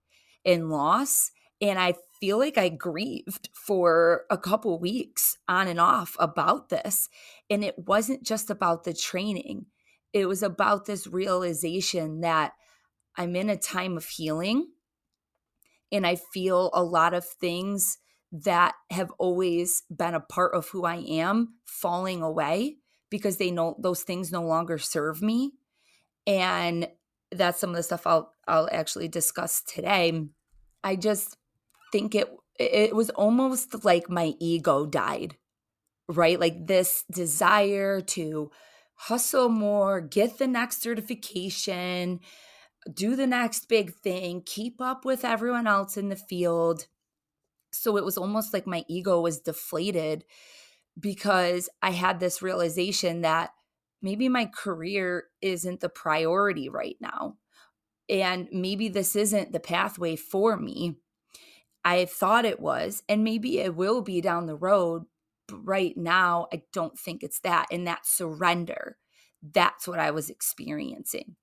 and 0.46 0.70
loss. 0.70 1.32
And 1.62 1.79
I 1.79 1.96
feel 2.20 2.38
like 2.38 2.58
I 2.58 2.70
grieved 2.70 3.50
for 3.53 4.24
a 4.29 4.38
couple 4.38 4.79
weeks 4.79 5.38
on 5.48 5.67
and 5.67 5.79
off 5.79 6.15
about 6.20 6.70
this. 6.70 7.10
And 7.50 7.63
it 7.63 7.75
wasn't 7.88 8.24
just 8.24 8.50
about 8.50 8.84
the 8.84 8.94
training, 8.94 9.67
it 10.13 10.27
was 10.27 10.41
about 10.44 10.86
this 10.86 11.08
realization 11.08 12.22
that 12.22 12.53
I'm 13.17 13.36
in 13.36 13.50
a 13.50 13.58
time 13.58 13.98
of 13.98 14.05
healing. 14.05 14.67
And 15.92 16.06
I 16.06 16.15
feel 16.15 16.70
a 16.74 16.84
lot 16.84 17.13
of 17.13 17.25
things 17.25 17.98
that 18.32 18.75
have 18.89 19.12
always 19.18 19.84
been 19.89 20.13
a 20.13 20.20
part 20.20 20.54
of 20.54 20.68
who 20.70 20.86
I 20.86 20.98
am 20.98 21.56
falling 21.65 22.22
away 22.22 22.77
because 23.10 23.38
they 23.38 23.51
know 23.51 23.75
those 23.80 24.01
things 24.01 24.32
no 24.32 24.44
longer 24.44 24.77
serve 24.77 25.22
me 25.22 25.54
and 26.27 26.88
that's 27.32 27.60
some 27.60 27.72
of 27.72 27.75
the 27.75 27.84
stuff 27.84 28.08
I'll 28.08 28.34
I'll 28.48 28.70
actually 28.72 29.08
discuss 29.08 29.62
today. 29.62 30.27
I 30.84 30.96
just 30.96 31.38
think 31.92 32.15
it 32.15 32.30
it 32.60 32.96
was 32.96 33.10
almost 33.12 33.84
like 33.84 34.10
my 34.10 34.34
ego 34.39 34.86
died. 34.86 35.38
Right? 36.08 36.39
Like 36.39 36.68
this 36.68 37.04
desire 37.12 38.00
to 38.00 38.51
hustle 38.96 39.50
more, 39.50 40.01
get 40.01 40.38
the 40.38 40.48
next 40.48 40.82
certification, 40.82 42.20
do 42.94 43.15
the 43.15 43.27
next 43.27 43.68
big 43.68 43.96
thing, 43.96 44.44
keep 44.46 44.80
up 44.80 45.06
with 45.06 45.25
everyone 45.25 45.68
else 45.68 45.98
in 45.98 46.10
the 46.10 46.15
field. 46.15 46.88
So 47.72 47.98
it 47.98 48.06
was 48.06 48.18
almost 48.18 48.54
like 48.54 48.68
my 48.68 48.86
ego 48.88 49.20
was 49.20 49.39
deflated 49.39 50.24
because 51.00 51.70
I 51.82 51.92
had 51.92 52.20
this 52.20 52.42
realization 52.42 53.22
that 53.22 53.51
maybe 54.01 54.30
my 54.30 54.46
career 54.46 55.25
isn't 55.42 55.82
the 55.82 55.89
priority 55.89 56.70
right 56.70 56.96
now. 57.01 57.38
And 58.08 58.48
maybe 58.51 58.88
this 58.88 59.15
isn't 59.15 59.51
the 59.51 59.60
pathway 59.60 60.15
for 60.15 60.56
me. 60.56 60.98
I 61.84 62.06
thought 62.06 62.46
it 62.46 62.60
was, 62.60 63.04
and 63.10 63.24
maybe 63.24 63.60
it 63.60 63.75
will 63.75 64.01
be 64.01 64.22
down 64.22 64.46
the 64.46 64.56
road. 64.56 65.04
But 65.48 65.65
right 65.65 65.96
now, 65.98 66.48
I 66.54 66.63
don't 66.72 66.98
think 66.98 67.24
it's 67.24 67.39
that. 67.42 67.68
And 67.72 67.88
that 67.88 68.06
surrender, 68.06 68.98
that's 69.54 69.88
what 69.88 70.00
I 70.00 70.12
was 70.12 70.30
experiencing. 70.30 71.36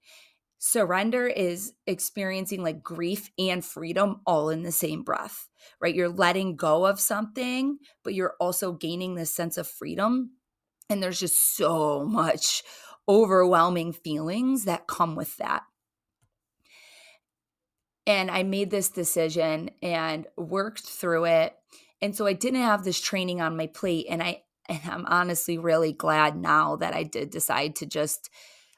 Surrender 0.64 1.26
is 1.26 1.72
experiencing 1.88 2.62
like 2.62 2.84
grief 2.84 3.32
and 3.36 3.64
freedom 3.64 4.20
all 4.24 4.48
in 4.48 4.62
the 4.62 4.70
same 4.70 5.02
breath, 5.02 5.48
right? 5.80 5.92
You're 5.92 6.08
letting 6.08 6.54
go 6.54 6.86
of 6.86 7.00
something, 7.00 7.78
but 8.04 8.14
you're 8.14 8.36
also 8.38 8.70
gaining 8.70 9.16
this 9.16 9.34
sense 9.34 9.56
of 9.56 9.66
freedom 9.66 10.30
and 10.88 11.02
there's 11.02 11.18
just 11.18 11.56
so 11.56 12.04
much 12.04 12.62
overwhelming 13.08 13.92
feelings 13.92 14.64
that 14.66 14.86
come 14.86 15.16
with 15.16 15.36
that. 15.38 15.64
And 18.06 18.30
I 18.30 18.44
made 18.44 18.70
this 18.70 18.88
decision 18.88 19.70
and 19.82 20.28
worked 20.36 20.86
through 20.86 21.24
it. 21.24 21.56
And 22.00 22.14
so 22.14 22.24
I 22.24 22.34
didn't 22.34 22.62
have 22.62 22.84
this 22.84 23.00
training 23.00 23.40
on 23.40 23.56
my 23.56 23.66
plate. 23.66 24.06
And 24.08 24.22
I 24.22 24.44
and 24.68 24.80
I'm 24.88 25.06
honestly 25.06 25.58
really 25.58 25.92
glad 25.92 26.36
now 26.36 26.76
that 26.76 26.94
I 26.94 27.02
did 27.02 27.30
decide 27.30 27.74
to 27.76 27.86
just 27.86 28.30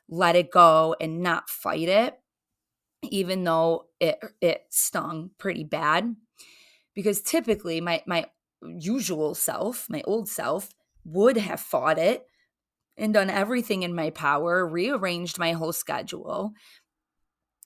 let 0.09 0.37
it 0.37 0.51
go 0.51 0.95
and 1.01 1.23
not 1.23 1.49
fight 1.49 1.89
it, 1.89 2.19
even 3.03 3.45
though 3.45 3.87
it 4.01 4.19
er, 4.23 4.35
it 4.41 4.67
stung 4.71 5.31
pretty 5.39 5.65
bad. 5.65 6.15
Because 6.95 7.21
typically 7.23 7.81
my 7.81 8.03
my 8.07 8.27
usual 8.63 9.35
self, 9.35 9.87
my 9.89 10.03
old 10.05 10.29
self, 10.29 10.71
would 11.05 11.37
have 11.37 11.61
fought 11.61 11.99
it 11.99 12.27
and 12.97 13.13
done 13.13 13.31
everything 13.31 13.83
in 13.83 13.95
my 13.95 14.11
power, 14.11 14.67
rearranged 14.67 15.39
my 15.39 15.53
whole 15.53 15.73
schedule, 15.73 16.53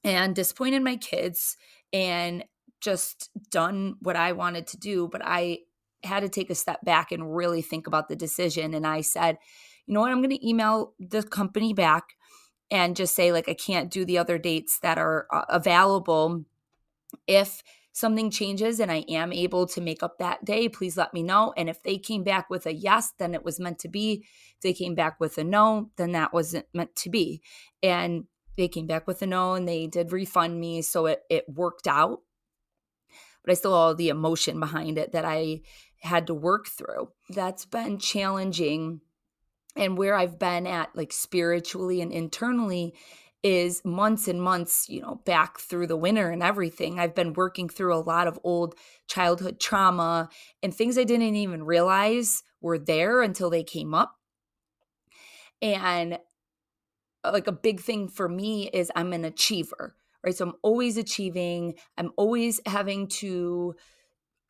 and 0.02 0.34
disappointed 0.34 0.82
my 0.82 0.96
kids 0.96 1.56
and 1.92 2.44
just 2.80 3.30
done 3.50 3.96
what 4.00 4.16
I 4.16 4.32
wanted 4.32 4.66
to 4.68 4.78
do. 4.78 5.08
But 5.08 5.22
I 5.24 5.60
had 6.02 6.20
to 6.20 6.28
take 6.28 6.50
a 6.50 6.54
step 6.54 6.84
back 6.84 7.12
and 7.12 7.34
really 7.34 7.62
think 7.62 7.86
about 7.86 8.08
the 8.08 8.16
decision. 8.16 8.72
And 8.72 8.86
I 8.86 9.00
said, 9.00 9.38
you 9.86 9.94
know 9.94 10.00
what? 10.00 10.12
I'm 10.12 10.22
going 10.22 10.36
to 10.36 10.48
email 10.48 10.94
the 10.98 11.22
company 11.22 11.74
back 11.74 12.14
and 12.70 12.96
just 12.96 13.14
say, 13.14 13.32
like, 13.32 13.48
I 13.48 13.54
can't 13.54 13.90
do 13.90 14.04
the 14.04 14.18
other 14.18 14.38
dates 14.38 14.78
that 14.80 14.98
are 14.98 15.26
uh, 15.32 15.44
available. 15.48 16.44
If 17.26 17.62
something 17.92 18.30
changes 18.30 18.78
and 18.78 18.92
I 18.92 19.04
am 19.08 19.32
able 19.32 19.66
to 19.66 19.80
make 19.80 20.02
up 20.02 20.18
that 20.18 20.44
day, 20.44 20.68
please 20.68 20.96
let 20.96 21.12
me 21.12 21.22
know. 21.22 21.52
And 21.56 21.68
if 21.68 21.82
they 21.82 21.98
came 21.98 22.22
back 22.22 22.48
with 22.48 22.66
a 22.66 22.72
yes, 22.72 23.12
then 23.18 23.34
it 23.34 23.44
was 23.44 23.58
meant 23.58 23.78
to 23.80 23.88
be. 23.88 24.24
If 24.56 24.62
they 24.62 24.72
came 24.72 24.94
back 24.94 25.18
with 25.18 25.38
a 25.38 25.44
no, 25.44 25.90
then 25.96 26.12
that 26.12 26.32
wasn't 26.32 26.66
meant 26.72 26.94
to 26.96 27.10
be. 27.10 27.42
And 27.82 28.24
they 28.56 28.68
came 28.68 28.86
back 28.86 29.06
with 29.06 29.22
a 29.22 29.26
no 29.26 29.54
and 29.54 29.66
they 29.66 29.86
did 29.86 30.12
refund 30.12 30.60
me. 30.60 30.82
So 30.82 31.06
it, 31.06 31.22
it 31.28 31.44
worked 31.48 31.86
out. 31.86 32.20
But 33.44 33.52
I 33.52 33.54
still 33.54 33.74
all 33.74 33.94
the 33.94 34.10
emotion 34.10 34.60
behind 34.60 34.98
it 34.98 35.12
that 35.12 35.24
I 35.24 35.62
had 36.00 36.26
to 36.26 36.34
work 36.34 36.66
through. 36.68 37.10
That's 37.30 37.64
been 37.64 37.98
challenging. 37.98 39.00
And 39.78 39.96
where 39.96 40.14
I've 40.14 40.38
been 40.38 40.66
at, 40.66 40.94
like 40.94 41.12
spiritually 41.12 42.02
and 42.02 42.12
internally, 42.12 42.94
is 43.42 43.84
months 43.84 44.26
and 44.26 44.42
months, 44.42 44.88
you 44.88 45.00
know, 45.00 45.20
back 45.24 45.58
through 45.58 45.86
the 45.86 45.96
winter 45.96 46.30
and 46.30 46.42
everything. 46.42 46.98
I've 46.98 47.14
been 47.14 47.32
working 47.34 47.68
through 47.68 47.94
a 47.94 48.02
lot 48.02 48.26
of 48.26 48.38
old 48.42 48.74
childhood 49.06 49.60
trauma 49.60 50.28
and 50.62 50.74
things 50.74 50.98
I 50.98 51.04
didn't 51.04 51.36
even 51.36 51.62
realize 51.62 52.42
were 52.60 52.78
there 52.78 53.22
until 53.22 53.48
they 53.48 53.62
came 53.62 53.94
up. 53.94 54.16
And 55.62 56.18
uh, 57.24 57.30
like 57.32 57.46
a 57.46 57.52
big 57.52 57.80
thing 57.80 58.08
for 58.08 58.28
me 58.28 58.68
is 58.68 58.90
I'm 58.96 59.12
an 59.12 59.24
achiever, 59.24 59.94
right? 60.24 60.36
So 60.36 60.46
I'm 60.46 60.54
always 60.62 60.96
achieving, 60.96 61.74
I'm 61.96 62.10
always 62.16 62.60
having 62.66 63.06
to 63.08 63.76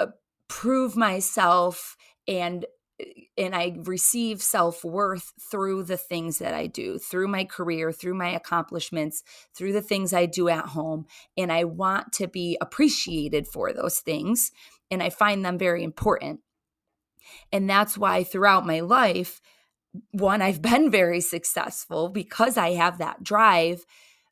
uh, 0.00 0.06
prove 0.48 0.96
myself 0.96 1.96
and 2.26 2.64
and 3.36 3.54
I 3.54 3.76
receive 3.84 4.42
self 4.42 4.84
worth 4.84 5.32
through 5.50 5.84
the 5.84 5.96
things 5.96 6.38
that 6.38 6.54
I 6.54 6.66
do, 6.66 6.98
through 6.98 7.28
my 7.28 7.44
career, 7.44 7.92
through 7.92 8.14
my 8.14 8.30
accomplishments, 8.30 9.22
through 9.54 9.72
the 9.72 9.82
things 9.82 10.12
I 10.12 10.26
do 10.26 10.48
at 10.48 10.66
home. 10.66 11.06
And 11.36 11.52
I 11.52 11.64
want 11.64 12.12
to 12.14 12.26
be 12.26 12.58
appreciated 12.60 13.46
for 13.46 13.72
those 13.72 14.00
things. 14.00 14.50
And 14.90 15.02
I 15.02 15.10
find 15.10 15.44
them 15.44 15.58
very 15.58 15.84
important. 15.84 16.40
And 17.52 17.68
that's 17.68 17.96
why 17.96 18.24
throughout 18.24 18.66
my 18.66 18.80
life, 18.80 19.40
one, 20.10 20.42
I've 20.42 20.62
been 20.70 20.90
very 20.90 21.20
successful 21.20 22.08
because 22.08 22.56
I 22.56 22.70
have 22.72 22.98
that 22.98 23.22
drive. 23.22 23.84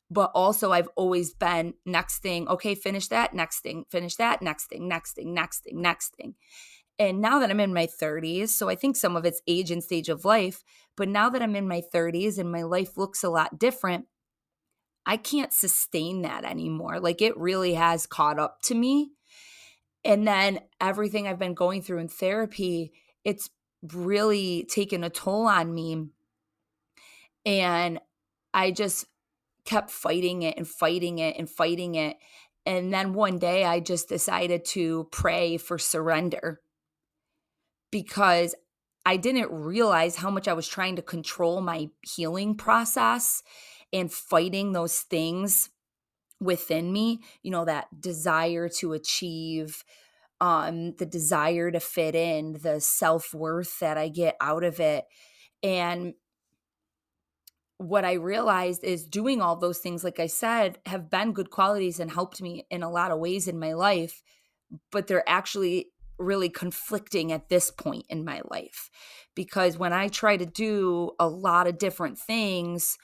But 0.09 0.31
also, 0.33 0.71
I've 0.71 0.87
always 0.95 1.33
been 1.33 1.73
next 1.85 2.19
thing, 2.19 2.47
okay, 2.47 2.75
finish 2.75 3.09
that, 3.09 3.33
next 3.33 3.59
thing, 3.59 3.83
finish 3.89 4.15
that, 4.15 4.41
next 4.41 4.67
thing, 4.67 4.87
next 4.87 5.17
thing, 5.17 5.33
next 5.33 5.65
thing, 5.65 5.81
next 5.81 6.15
thing. 6.15 6.35
And 6.99 7.21
now 7.21 7.39
that 7.39 7.51
I'm 7.51 7.59
in 7.59 7.73
my 7.73 7.87
30s, 7.87 8.49
so 8.49 8.69
I 8.69 8.75
think 8.75 8.95
some 8.95 9.15
of 9.15 9.25
it's 9.25 9.41
age 9.47 9.69
and 9.69 9.83
stage 9.83 10.09
of 10.09 10.25
life, 10.25 10.63
but 10.95 11.07
now 11.07 11.29
that 11.29 11.41
I'm 11.41 11.55
in 11.55 11.67
my 11.67 11.81
30s 11.93 12.39
and 12.39 12.51
my 12.51 12.63
life 12.63 12.97
looks 12.97 13.23
a 13.23 13.29
lot 13.29 13.59
different, 13.59 14.05
I 15.05 15.17
can't 15.17 15.53
sustain 15.53 16.23
that 16.23 16.43
anymore. 16.43 16.99
Like 16.99 17.21
it 17.21 17.37
really 17.37 17.75
has 17.75 18.07
caught 18.07 18.39
up 18.39 18.61
to 18.63 18.75
me. 18.75 19.11
And 20.03 20.27
then 20.27 20.59
everything 20.81 21.27
I've 21.27 21.39
been 21.39 21.53
going 21.53 21.81
through 21.81 21.99
in 21.99 22.07
therapy, 22.07 22.93
it's 23.23 23.49
really 23.93 24.65
taken 24.69 25.03
a 25.03 25.09
toll 25.09 25.47
on 25.47 25.73
me. 25.73 26.07
And 27.45 27.99
I 28.53 28.71
just 28.71 29.05
kept 29.65 29.91
fighting 29.91 30.41
it 30.41 30.57
and 30.57 30.67
fighting 30.67 31.19
it 31.19 31.35
and 31.37 31.49
fighting 31.49 31.95
it. 31.95 32.17
And 32.65 32.91
then 32.91 33.13
one 33.13 33.37
day 33.37 33.65
I 33.65 33.79
just 33.79 34.09
decided 34.09 34.65
to 34.65 35.07
pray 35.11 35.57
for 35.57 35.77
surrender 35.77 36.61
because 37.91 38.55
I 39.05 39.17
didn't 39.17 39.51
realize 39.51 40.17
how 40.17 40.29
much 40.29 40.47
I 40.47 40.53
was 40.53 40.67
trying 40.67 40.97
to 40.97 41.01
control 41.01 41.61
my 41.61 41.89
healing 42.01 42.55
process 42.55 43.41
and 43.93 44.11
fighting 44.11 44.73
those 44.73 44.99
things 44.99 45.69
within 46.39 46.91
me, 46.91 47.21
you 47.41 47.51
know, 47.51 47.65
that 47.65 47.87
desire 47.99 48.69
to 48.69 48.93
achieve, 48.93 49.83
um, 50.41 50.93
the 50.97 51.05
desire 51.05 51.71
to 51.71 51.79
fit 51.79 52.15
in, 52.15 52.59
the 52.61 52.79
self 52.79 53.33
worth 53.33 53.79
that 53.79 53.97
I 53.97 54.09
get 54.09 54.35
out 54.41 54.63
of 54.63 54.79
it. 54.79 55.05
And 55.63 56.13
what 57.77 58.05
I 58.05 58.13
realized 58.13 58.83
is 58.83 59.05
doing 59.05 59.41
all 59.41 59.55
those 59.55 59.79
things, 59.79 60.03
like 60.03 60.19
I 60.19 60.27
said, 60.27 60.79
have 60.85 61.09
been 61.09 61.31
good 61.31 61.49
qualities 61.49 61.99
and 61.99 62.11
helped 62.11 62.41
me 62.41 62.65
in 62.69 62.83
a 62.83 62.89
lot 62.89 63.11
of 63.11 63.19
ways 63.19 63.47
in 63.47 63.59
my 63.59 63.73
life, 63.73 64.21
but 64.91 65.07
they're 65.07 65.27
actually 65.29 65.87
really 66.17 66.49
conflicting 66.49 67.31
at 67.31 67.49
this 67.49 67.71
point 67.71 68.05
in 68.09 68.25
my 68.25 68.41
life. 68.49 68.89
Because 69.35 69.77
when 69.77 69.93
I 69.93 70.07
try 70.07 70.37
to 70.37 70.45
do 70.45 71.11
a 71.19 71.27
lot 71.27 71.67
of 71.67 71.77
different 71.77 72.17
things, 72.17 72.97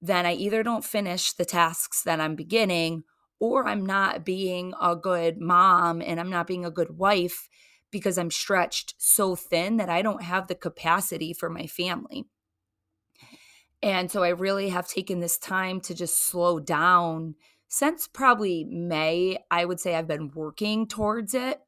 then 0.00 0.26
I 0.26 0.34
either 0.34 0.62
don't 0.62 0.84
finish 0.84 1.32
the 1.32 1.44
tasks 1.44 2.02
that 2.02 2.20
I'm 2.20 2.34
beginning 2.34 3.04
or 3.38 3.66
I'm 3.66 3.84
not 3.84 4.24
being 4.24 4.72
a 4.80 4.94
good 4.94 5.40
mom 5.40 6.00
and 6.00 6.20
I'm 6.20 6.30
not 6.30 6.46
being 6.46 6.64
a 6.64 6.70
good 6.70 6.96
wife 6.98 7.48
because 7.90 8.16
I'm 8.16 8.30
stretched 8.30 8.94
so 8.98 9.36
thin 9.36 9.76
that 9.76 9.88
I 9.88 10.02
don't 10.02 10.22
have 10.22 10.48
the 10.48 10.54
capacity 10.54 11.32
for 11.32 11.50
my 11.50 11.66
family. 11.66 12.24
And 13.82 14.10
so 14.10 14.22
I 14.22 14.28
really 14.28 14.68
have 14.68 14.86
taken 14.86 15.20
this 15.20 15.38
time 15.38 15.80
to 15.82 15.94
just 15.94 16.24
slow 16.24 16.60
down. 16.60 17.34
Since 17.68 18.06
probably 18.06 18.64
May, 18.64 19.38
I 19.50 19.64
would 19.64 19.80
say 19.80 19.94
I've 19.94 20.06
been 20.06 20.30
working 20.34 20.86
towards 20.86 21.34
it. 21.34 21.60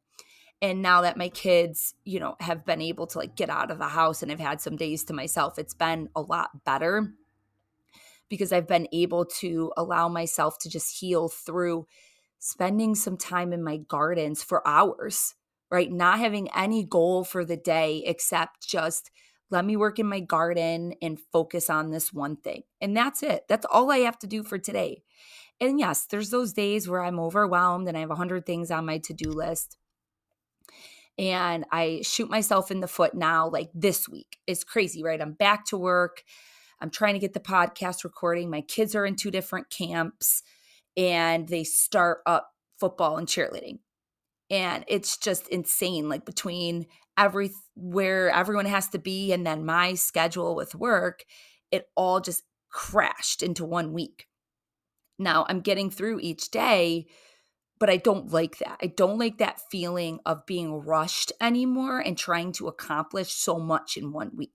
And 0.65 0.81
now 0.81 1.03
that 1.03 1.19
my 1.19 1.29
kids, 1.29 1.93
you 2.07 2.19
know, 2.19 2.37
have 2.41 2.65
been 2.65 2.81
able 2.81 3.07
to 3.09 3.19
like 3.19 3.37
get 3.37 3.51
out 3.51 3.71
of 3.71 3.77
the 3.77 3.89
house 3.89 4.23
and 4.23 4.33
I've 4.33 4.41
had 4.41 4.63
some 4.63 4.77
days 4.77 5.05
to 5.05 5.13
myself, 5.13 5.59
it's 5.59 5.75
been 5.75 6.09
a 6.17 6.23
lot 6.23 6.65
better 6.65 7.13
because 8.31 8.51
I've 8.51 8.67
been 8.67 8.89
able 8.91 9.27
to 9.41 9.73
allow 9.77 10.09
myself 10.09 10.59
to 10.61 10.71
just 10.71 11.01
heal 11.01 11.29
through 11.29 11.87
spending 12.39 12.95
some 12.95 13.19
time 13.19 13.53
in 13.53 13.63
my 13.63 13.77
gardens 13.77 14.43
for 14.43 14.67
hours, 14.67 15.35
right? 15.71 15.93
Not 15.93 16.19
having 16.19 16.49
any 16.57 16.83
goal 16.83 17.25
for 17.25 17.45
the 17.45 17.59
day 17.59 18.03
except 18.07 18.67
just 18.67 19.11
let 19.51 19.67
me 19.67 19.77
work 19.77 19.99
in 19.99 20.07
my 20.07 20.21
garden 20.21 20.95
and 21.03 21.21
focus 21.31 21.69
on 21.69 21.91
this 21.91 22.11
one 22.11 22.37
thing. 22.37 22.63
And 22.81 22.97
that's 22.97 23.23
it. 23.23 23.45
That's 23.51 23.67
all 23.67 23.91
I 23.91 23.99
have 23.99 24.19
to 24.21 24.27
do 24.27 24.43
for 24.43 24.57
today. 24.57 25.03
And 25.61 25.79
yes, 25.79 26.07
there's 26.07 26.31
those 26.31 26.55
days 26.55 26.89
where 26.89 27.05
I'm 27.05 27.21
overwhelmed 27.21 27.87
and 27.87 27.99
I 27.99 28.01
have 28.01 28.09
100 28.09 28.47
things 28.47 28.71
on 28.71 28.87
my 28.87 28.97
to 28.97 29.13
do 29.13 29.31
list. 29.31 29.77
And 31.17 31.65
I 31.71 32.01
shoot 32.03 32.29
myself 32.29 32.71
in 32.71 32.81
the 32.81 32.89
foot 32.89 33.15
now, 33.15 33.49
like 33.49 33.71
this 33.73 34.09
week. 34.09 34.39
It's 34.47 34.65
crazy, 34.65 35.03
right? 35.03 35.21
I'm 35.21 35.33
back 35.33 35.65
to 35.67 35.77
work. 35.77 36.23
I'm 36.81 36.91
trying 36.91 37.15
to 37.15 37.21
get 37.21 37.35
the 37.35 37.41
podcast 37.41 38.05
recording. 38.05 38.51
My 38.51 38.61
kids 38.61 38.95
are 38.95 39.07
in 39.07 39.17
two 39.17 39.31
different 39.31 39.71
camps 39.71 40.43
and 40.97 41.49
they 41.49 41.65
start 41.65 42.19
up 42.27 42.51
football 42.79 43.17
and 43.17 43.29
cheerleading. 43.29 43.79
And 44.51 44.85
it's 44.89 45.17
just 45.17 45.49
insane, 45.49 46.09
like 46.09 46.25
between 46.25 46.87
every 47.17 47.51
where 47.75 48.31
everyone 48.31 48.67
has 48.67 48.89
to 48.89 48.99
be 48.99 49.33
and 49.33 49.47
then 49.47 49.65
my 49.65 49.95
schedule 49.95 50.55
with 50.55 50.75
work, 50.75 51.25
it 51.71 51.87
all 51.97 52.21
just 52.21 52.43
crashed 52.71 53.43
into 53.43 53.65
one 53.65 53.93
week. 53.93 54.27
Now 55.19 55.47
I'm 55.49 55.61
getting 55.61 55.91
through 55.91 56.21
each 56.21 56.51
day, 56.51 57.07
but 57.79 57.91
I 57.91 57.97
don't 57.97 58.33
like 58.33 58.59
that. 58.59 58.79
I 58.83 58.87
don't 58.87 59.19
like 59.19 59.39
that 59.39 59.61
feeling 59.71 60.21
of 60.25 60.47
being 60.47 60.73
rushed 60.73 61.33
anymore 61.41 61.99
and 61.99 62.17
trying 62.17 62.53
to 62.53 62.69
accomplish 62.69 63.33
so 63.33 63.59
much 63.59 63.97
in 63.97 64.13
one 64.13 64.31
week. 64.37 64.51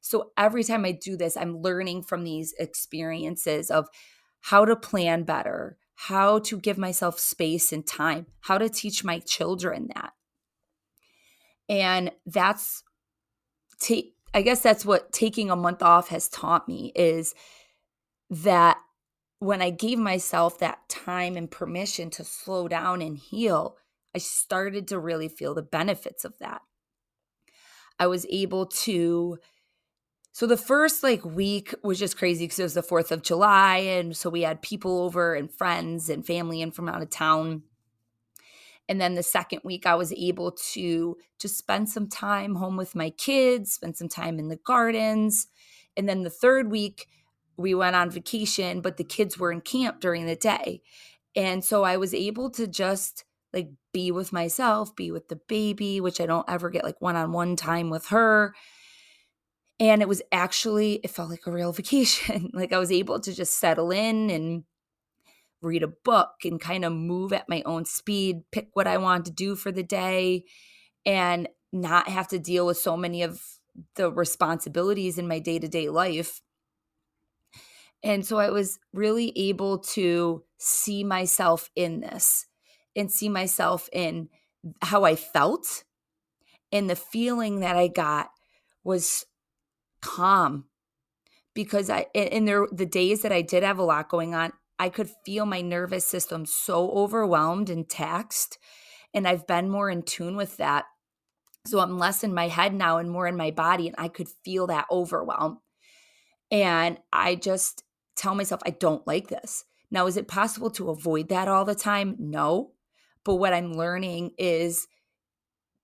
So 0.00 0.32
every 0.36 0.64
time 0.64 0.84
I 0.84 0.92
do 0.92 1.16
this, 1.16 1.36
I'm 1.36 1.58
learning 1.58 2.02
from 2.02 2.24
these 2.24 2.54
experiences 2.58 3.70
of 3.70 3.88
how 4.40 4.64
to 4.64 4.76
plan 4.76 5.24
better, 5.24 5.78
how 5.94 6.38
to 6.40 6.58
give 6.58 6.78
myself 6.78 7.18
space 7.18 7.72
and 7.72 7.86
time, 7.86 8.26
how 8.40 8.58
to 8.58 8.68
teach 8.68 9.04
my 9.04 9.18
children 9.20 9.88
that. 9.94 10.12
And 11.68 12.12
that's 12.26 12.82
take 13.78 14.14
I 14.34 14.42
guess 14.42 14.62
that's 14.62 14.84
what 14.84 15.12
taking 15.12 15.50
a 15.50 15.56
month 15.56 15.82
off 15.82 16.08
has 16.08 16.28
taught 16.28 16.66
me 16.66 16.92
is 16.94 17.34
that 18.30 18.78
when 19.42 19.60
I 19.60 19.70
gave 19.70 19.98
myself 19.98 20.60
that 20.60 20.88
time 20.88 21.36
and 21.36 21.50
permission 21.50 22.10
to 22.10 22.22
slow 22.22 22.68
down 22.68 23.02
and 23.02 23.18
heal, 23.18 23.76
I 24.14 24.18
started 24.18 24.86
to 24.88 25.00
really 25.00 25.28
feel 25.28 25.52
the 25.52 25.62
benefits 25.62 26.24
of 26.24 26.38
that. 26.38 26.60
I 27.98 28.06
was 28.06 28.24
able 28.30 28.66
to 28.66 29.38
so 30.30 30.46
the 30.46 30.56
first 30.56 31.02
like 31.02 31.24
week 31.24 31.74
was 31.82 31.98
just 31.98 32.16
crazy 32.16 32.44
because 32.44 32.60
it 32.60 32.62
was 32.62 32.74
the 32.74 32.84
4th 32.84 33.10
of 33.10 33.22
July. 33.22 33.78
And 33.78 34.16
so 34.16 34.30
we 34.30 34.42
had 34.42 34.62
people 34.62 35.02
over 35.02 35.34
and 35.34 35.52
friends 35.52 36.08
and 36.08 36.24
family 36.24 36.62
in 36.62 36.70
from 36.70 36.88
out 36.88 37.02
of 37.02 37.10
town. 37.10 37.64
And 38.88 39.00
then 39.00 39.14
the 39.14 39.24
second 39.24 39.62
week, 39.64 39.86
I 39.86 39.96
was 39.96 40.12
able 40.12 40.52
to 40.72 41.16
just 41.40 41.58
spend 41.58 41.90
some 41.90 42.08
time 42.08 42.54
home 42.54 42.76
with 42.76 42.94
my 42.94 43.10
kids, 43.10 43.74
spend 43.74 43.96
some 43.96 44.08
time 44.08 44.38
in 44.38 44.48
the 44.48 44.60
gardens. 44.64 45.48
And 45.96 46.08
then 46.08 46.22
the 46.22 46.30
third 46.30 46.70
week, 46.70 47.08
we 47.56 47.74
went 47.74 47.96
on 47.96 48.10
vacation, 48.10 48.80
but 48.80 48.96
the 48.96 49.04
kids 49.04 49.38
were 49.38 49.52
in 49.52 49.60
camp 49.60 50.00
during 50.00 50.26
the 50.26 50.36
day. 50.36 50.82
And 51.34 51.64
so 51.64 51.84
I 51.84 51.96
was 51.96 52.14
able 52.14 52.50
to 52.50 52.66
just 52.66 53.24
like 53.52 53.70
be 53.92 54.10
with 54.10 54.32
myself, 54.32 54.94
be 54.96 55.10
with 55.10 55.28
the 55.28 55.40
baby, 55.48 56.00
which 56.00 56.20
I 56.20 56.26
don't 56.26 56.48
ever 56.48 56.70
get 56.70 56.84
like 56.84 57.00
one 57.00 57.16
on 57.16 57.32
one 57.32 57.56
time 57.56 57.90
with 57.90 58.06
her. 58.06 58.54
And 59.78 60.00
it 60.00 60.08
was 60.08 60.22
actually 60.30 61.00
it 61.04 61.10
felt 61.10 61.30
like 61.30 61.46
a 61.46 61.52
real 61.52 61.72
vacation. 61.82 62.50
Like 62.52 62.72
i 62.72 62.78
was 62.78 62.92
able 62.92 63.20
to 63.20 63.34
just 63.34 63.58
settle 63.58 63.90
in 63.90 64.30
and 64.30 64.64
read 65.62 65.82
a 65.82 65.88
book 65.88 66.32
and 66.44 66.60
kind 66.60 66.84
of 66.84 66.92
move 66.92 67.32
at 67.32 67.48
my 67.48 67.62
own 67.64 67.84
speed 67.84 68.42
pick 68.50 68.68
what 68.72 68.88
i 68.88 68.96
wanted 68.96 69.26
to 69.26 69.30
do 69.30 69.54
for 69.54 69.70
the 69.70 69.82
day 69.82 70.44
and 71.06 71.48
not 71.72 72.08
have 72.08 72.28
to 72.28 72.38
deal 72.38 72.66
with 72.66 72.76
so 72.76 72.96
many 72.96 73.22
of 73.22 73.40
the 73.94 74.12
responsibilities 74.12 75.18
in 75.18 75.26
my 75.26 75.38
day-to-day 75.38 75.88
life 75.88 76.40
and 78.02 78.26
so 78.26 78.38
i 78.38 78.50
was 78.50 78.78
really 78.92 79.32
able 79.36 79.78
to 79.78 80.42
see 80.58 81.04
myself 81.04 81.70
in 81.76 82.00
this 82.00 82.46
and 82.94 83.10
see 83.10 83.28
myself 83.28 83.88
in 83.92 84.28
how 84.82 85.04
i 85.04 85.16
felt 85.16 85.84
and 86.70 86.88
the 86.88 86.96
feeling 86.96 87.60
that 87.60 87.76
i 87.76 87.88
got 87.88 88.30
was 88.84 89.26
calm 90.00 90.64
because 91.54 91.90
I 91.90 92.06
in 92.14 92.44
there 92.44 92.66
the 92.70 92.86
days 92.86 93.22
that 93.22 93.32
I 93.32 93.42
did 93.42 93.62
have 93.62 93.78
a 93.78 93.84
lot 93.84 94.08
going 94.08 94.34
on, 94.34 94.52
I 94.78 94.88
could 94.88 95.10
feel 95.24 95.46
my 95.46 95.60
nervous 95.60 96.04
system 96.04 96.46
so 96.46 96.90
overwhelmed 96.90 97.70
and 97.70 97.88
taxed 97.88 98.58
and 99.14 99.28
I've 99.28 99.46
been 99.46 99.68
more 99.68 99.90
in 99.90 100.02
tune 100.02 100.36
with 100.36 100.56
that. 100.56 100.84
So 101.66 101.78
I'm 101.78 101.98
less 101.98 102.24
in 102.24 102.34
my 102.34 102.48
head 102.48 102.74
now 102.74 102.98
and 102.98 103.10
more 103.10 103.26
in 103.26 103.36
my 103.36 103.50
body 103.50 103.86
and 103.86 103.96
I 103.98 104.08
could 104.08 104.28
feel 104.44 104.66
that 104.68 104.86
overwhelm. 104.90 105.60
And 106.50 106.98
I 107.12 107.36
just 107.36 107.84
tell 108.16 108.34
myself 108.34 108.60
I 108.64 108.70
don't 108.70 109.06
like 109.06 109.28
this. 109.28 109.64
Now 109.90 110.06
is 110.06 110.16
it 110.16 110.28
possible 110.28 110.70
to 110.70 110.90
avoid 110.90 111.28
that 111.28 111.48
all 111.48 111.64
the 111.64 111.74
time? 111.74 112.16
No. 112.18 112.72
But 113.24 113.36
what 113.36 113.52
I'm 113.52 113.74
learning 113.74 114.32
is 114.38 114.86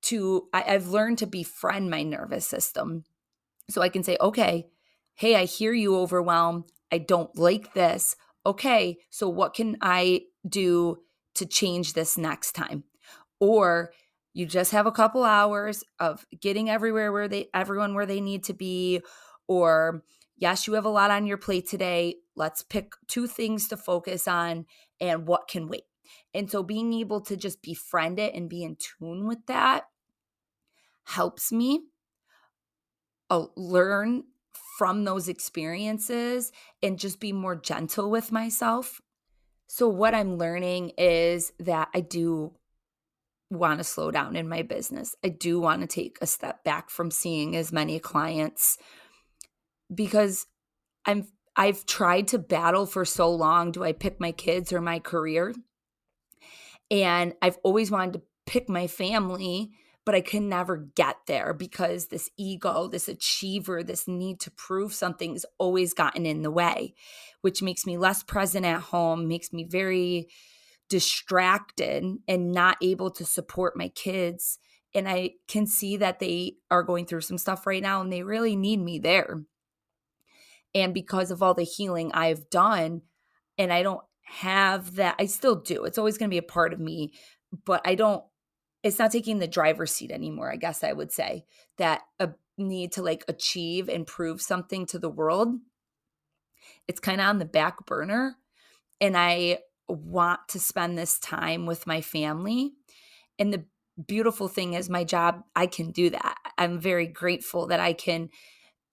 to 0.02 0.48
I, 0.52 0.64
I've 0.66 0.88
learned 0.88 1.18
to 1.18 1.26
befriend 1.26 1.90
my 1.90 2.02
nervous 2.02 2.46
system 2.46 3.04
so 3.70 3.82
I 3.82 3.88
can 3.88 4.02
say, 4.02 4.16
okay, 4.20 4.68
hey, 5.14 5.34
I 5.34 5.44
hear 5.44 5.72
you 5.72 5.96
overwhelmed. 5.98 6.64
I 6.90 6.98
don't 6.98 7.36
like 7.36 7.74
this. 7.74 8.16
Okay, 8.46 8.98
so 9.10 9.28
what 9.28 9.54
can 9.54 9.76
I 9.82 10.22
do 10.48 10.98
to 11.34 11.44
change 11.44 11.92
this 11.92 12.16
next 12.16 12.52
time? 12.52 12.84
Or 13.40 13.92
you 14.32 14.46
just 14.46 14.72
have 14.72 14.86
a 14.86 14.92
couple 14.92 15.24
hours 15.24 15.84
of 15.98 16.24
getting 16.40 16.70
everywhere 16.70 17.12
where 17.12 17.28
they 17.28 17.48
everyone 17.52 17.94
where 17.94 18.06
they 18.06 18.20
need 18.20 18.44
to 18.44 18.54
be 18.54 19.02
or 19.48 20.04
yes, 20.38 20.66
you 20.66 20.74
have 20.74 20.84
a 20.84 20.90
lot 20.90 21.10
on 21.10 21.26
your 21.26 21.36
plate 21.36 21.68
today. 21.68 22.16
Let's 22.34 22.62
pick 22.62 22.92
two 23.06 23.26
things 23.26 23.68
to 23.68 23.76
focus 23.76 24.26
on 24.26 24.66
and 25.00 25.26
what 25.26 25.48
can 25.48 25.68
wait. 25.68 25.82
And 26.32 26.50
so 26.50 26.62
being 26.62 26.94
able 26.94 27.20
to 27.22 27.36
just 27.36 27.62
befriend 27.62 28.18
it 28.18 28.34
and 28.34 28.48
be 28.48 28.62
in 28.62 28.76
tune 28.76 29.26
with 29.26 29.44
that 29.46 29.84
helps 31.04 31.52
me 31.52 31.82
uh, 33.30 33.46
learn 33.56 34.24
from 34.78 35.04
those 35.04 35.28
experiences 35.28 36.52
and 36.82 36.98
just 36.98 37.20
be 37.20 37.32
more 37.32 37.56
gentle 37.56 38.10
with 38.10 38.32
myself. 38.32 39.00
So, 39.66 39.88
what 39.88 40.14
I'm 40.14 40.38
learning 40.38 40.92
is 40.96 41.52
that 41.58 41.88
I 41.94 42.00
do 42.00 42.54
want 43.50 43.80
to 43.80 43.84
slow 43.84 44.10
down 44.10 44.36
in 44.36 44.48
my 44.48 44.62
business. 44.62 45.14
I 45.24 45.28
do 45.28 45.60
want 45.60 45.82
to 45.82 45.86
take 45.86 46.18
a 46.20 46.26
step 46.26 46.64
back 46.64 46.90
from 46.90 47.10
seeing 47.10 47.56
as 47.56 47.72
many 47.72 47.98
clients 47.98 48.78
because 49.92 50.46
I'm 51.04 51.28
I've 51.56 51.86
tried 51.86 52.28
to 52.28 52.38
battle 52.38 52.86
for 52.86 53.04
so 53.04 53.30
long 53.30 53.72
do 53.72 53.82
I 53.82 53.92
pick 53.92 54.20
my 54.20 54.30
kids 54.30 54.72
or 54.72 54.80
my 54.80 55.00
career? 55.00 55.54
And 56.90 57.34
I've 57.42 57.58
always 57.64 57.90
wanted 57.90 58.14
to 58.14 58.22
pick 58.46 58.68
my 58.68 58.86
family, 58.86 59.72
but 60.06 60.14
I 60.14 60.20
could 60.20 60.42
never 60.42 60.76
get 60.76 61.16
there 61.26 61.52
because 61.52 62.06
this 62.06 62.30
ego, 62.38 62.86
this 62.86 63.08
achiever, 63.08 63.82
this 63.82 64.06
need 64.08 64.40
to 64.40 64.50
prove 64.52 64.94
something 64.94 65.32
has 65.32 65.44
always 65.58 65.92
gotten 65.92 66.24
in 66.24 66.42
the 66.42 66.50
way, 66.50 66.94
which 67.42 67.60
makes 67.60 67.84
me 67.84 67.98
less 67.98 68.22
present 68.22 68.64
at 68.64 68.80
home, 68.80 69.28
makes 69.28 69.52
me 69.52 69.64
very 69.64 70.28
distracted 70.88 72.04
and 72.26 72.52
not 72.52 72.78
able 72.80 73.10
to 73.10 73.24
support 73.24 73.76
my 73.76 73.88
kids. 73.88 74.58
And 74.94 75.08
I 75.08 75.32
can 75.46 75.66
see 75.66 75.96
that 75.98 76.20
they 76.20 76.54
are 76.70 76.82
going 76.82 77.04
through 77.04 77.20
some 77.20 77.36
stuff 77.36 77.66
right 77.66 77.82
now 77.82 78.00
and 78.00 78.12
they 78.12 78.22
really 78.22 78.56
need 78.56 78.80
me 78.80 78.98
there. 78.98 79.42
And 80.78 80.94
because 80.94 81.30
of 81.30 81.42
all 81.42 81.54
the 81.54 81.62
healing 81.62 82.10
I've 82.12 82.50
done, 82.50 83.02
and 83.56 83.72
I 83.72 83.82
don't 83.82 84.02
have 84.24 84.96
that, 84.96 85.16
I 85.18 85.26
still 85.26 85.56
do. 85.56 85.84
It's 85.84 85.98
always 85.98 86.18
going 86.18 86.30
to 86.30 86.34
be 86.34 86.38
a 86.38 86.42
part 86.42 86.72
of 86.72 86.80
me, 86.80 87.12
but 87.64 87.80
I 87.84 87.94
don't, 87.94 88.22
it's 88.82 88.98
not 88.98 89.10
taking 89.10 89.38
the 89.38 89.48
driver's 89.48 89.90
seat 89.90 90.10
anymore, 90.10 90.52
I 90.52 90.56
guess 90.56 90.84
I 90.84 90.92
would 90.92 91.10
say. 91.10 91.44
That 91.78 92.02
a 92.20 92.30
need 92.56 92.92
to 92.92 93.02
like 93.02 93.24
achieve 93.28 93.88
and 93.88 94.06
prove 94.06 94.42
something 94.42 94.86
to 94.86 94.98
the 94.98 95.08
world. 95.08 95.56
It's 96.86 97.00
kind 97.00 97.20
of 97.20 97.26
on 97.26 97.38
the 97.38 97.44
back 97.44 97.86
burner. 97.86 98.36
And 99.00 99.16
I 99.16 99.60
want 99.88 100.40
to 100.48 100.60
spend 100.60 100.98
this 100.98 101.18
time 101.18 101.66
with 101.66 101.86
my 101.86 102.00
family. 102.00 102.72
And 103.38 103.52
the 103.52 103.64
beautiful 104.06 104.48
thing 104.48 104.74
is, 104.74 104.90
my 104.90 105.04
job, 105.04 105.42
I 105.56 105.66
can 105.66 105.90
do 105.90 106.10
that. 106.10 106.36
I'm 106.56 106.80
very 106.80 107.06
grateful 107.06 107.68
that 107.68 107.80
I 107.80 107.92
can 107.92 108.28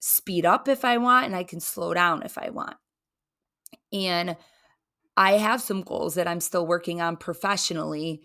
speed 0.00 0.44
up 0.44 0.68
if 0.68 0.84
I 0.84 0.98
want 0.98 1.26
and 1.26 1.36
I 1.36 1.44
can 1.44 1.60
slow 1.60 1.94
down 1.94 2.22
if 2.22 2.38
I 2.38 2.50
want. 2.50 2.76
And 3.92 4.36
I 5.16 5.32
have 5.32 5.62
some 5.62 5.82
goals 5.82 6.14
that 6.14 6.28
I'm 6.28 6.40
still 6.40 6.66
working 6.66 7.00
on 7.00 7.16
professionally. 7.16 8.22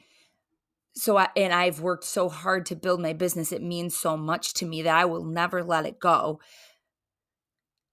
So 0.93 1.17
I, 1.17 1.29
and 1.37 1.53
I've 1.53 1.79
worked 1.79 2.03
so 2.03 2.27
hard 2.27 2.65
to 2.67 2.75
build 2.75 3.01
my 3.01 3.13
business. 3.13 3.51
It 3.51 3.63
means 3.63 3.95
so 3.95 4.17
much 4.17 4.53
to 4.55 4.65
me 4.65 4.81
that 4.81 4.95
I 4.95 5.05
will 5.05 5.23
never 5.23 5.63
let 5.63 5.85
it 5.85 5.99
go. 5.99 6.39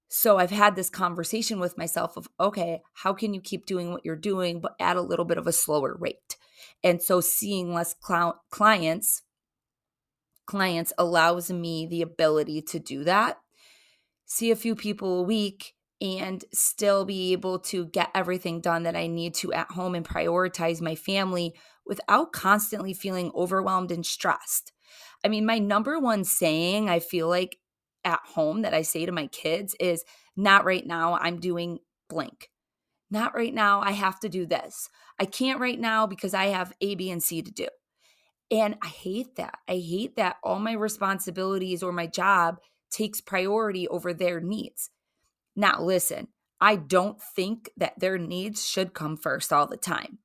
So 0.08 0.38
I've 0.38 0.50
had 0.50 0.74
this 0.74 0.90
conversation 0.90 1.60
with 1.60 1.78
myself 1.78 2.16
of 2.16 2.28
okay, 2.40 2.80
how 2.94 3.12
can 3.12 3.34
you 3.34 3.40
keep 3.40 3.66
doing 3.66 3.92
what 3.92 4.04
you're 4.04 4.16
doing 4.16 4.60
but 4.60 4.74
at 4.80 4.96
a 4.96 5.02
little 5.02 5.26
bit 5.26 5.38
of 5.38 5.46
a 5.46 5.52
slower 5.52 5.96
rate? 5.98 6.36
And 6.82 7.00
so 7.02 7.20
seeing 7.20 7.72
less 7.72 7.94
cl- 8.04 8.42
clients 8.50 9.22
clients 10.46 10.94
allows 10.96 11.50
me 11.50 11.86
the 11.86 12.00
ability 12.00 12.62
to 12.62 12.78
do 12.78 13.04
that 13.04 13.36
see 14.28 14.52
a 14.52 14.56
few 14.56 14.76
people 14.76 15.20
a 15.20 15.22
week 15.22 15.74
and 16.00 16.44
still 16.52 17.04
be 17.04 17.32
able 17.32 17.58
to 17.58 17.86
get 17.86 18.10
everything 18.14 18.60
done 18.60 18.84
that 18.84 18.94
I 18.94 19.08
need 19.08 19.34
to 19.36 19.52
at 19.52 19.72
home 19.72 19.96
and 19.96 20.06
prioritize 20.06 20.80
my 20.80 20.94
family 20.94 21.54
without 21.84 22.32
constantly 22.32 22.94
feeling 22.94 23.32
overwhelmed 23.34 23.90
and 23.90 24.06
stressed. 24.06 24.72
I 25.24 25.28
mean, 25.28 25.44
my 25.44 25.58
number 25.58 25.98
one 25.98 26.22
saying 26.22 26.88
I 26.88 27.00
feel 27.00 27.28
like 27.28 27.56
at 28.04 28.20
home 28.34 28.62
that 28.62 28.74
I 28.74 28.82
say 28.82 29.06
to 29.06 29.12
my 29.12 29.26
kids 29.26 29.74
is 29.80 30.04
not 30.36 30.64
right 30.64 30.86
now, 30.86 31.14
I'm 31.14 31.40
doing 31.40 31.80
blank. 32.08 32.50
Not 33.10 33.34
right 33.34 33.52
now, 33.52 33.80
I 33.80 33.92
have 33.92 34.20
to 34.20 34.28
do 34.28 34.46
this. 34.46 34.88
I 35.18 35.24
can't 35.24 35.60
right 35.60 35.80
now 35.80 36.06
because 36.06 36.34
I 36.34 36.46
have 36.46 36.74
A, 36.80 36.94
B, 36.94 37.10
and 37.10 37.22
C 37.22 37.42
to 37.42 37.50
do. 37.50 37.66
And 38.50 38.76
I 38.82 38.88
hate 38.88 39.36
that. 39.36 39.58
I 39.66 39.76
hate 39.76 40.16
that 40.16 40.36
all 40.44 40.58
my 40.58 40.72
responsibilities 40.72 41.82
or 41.82 41.90
my 41.90 42.06
job 42.06 42.58
takes 42.90 43.20
priority 43.20 43.86
over 43.88 44.12
their 44.12 44.40
needs. 44.40 44.90
Now, 45.56 45.80
listen, 45.80 46.28
I 46.60 46.76
don't 46.76 47.20
think 47.20 47.70
that 47.76 47.98
their 47.98 48.18
needs 48.18 48.66
should 48.66 48.94
come 48.94 49.16
first 49.16 49.52
all 49.52 49.66
the 49.66 49.76
time. 49.76 50.18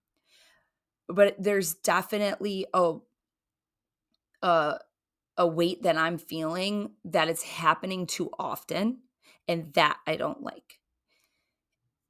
But 1.07 1.35
there's 1.37 1.73
definitely 1.73 2.65
a 2.73 2.95
a, 4.41 4.77
a 5.37 5.47
weight 5.47 5.83
that 5.83 5.97
I'm 5.97 6.17
feeling 6.17 6.91
that 7.05 7.29
it's 7.29 7.43
happening 7.43 8.05
too 8.05 8.29
often 8.37 8.99
and 9.47 9.73
that 9.73 9.97
I 10.05 10.17
don't 10.17 10.43
like. 10.43 10.79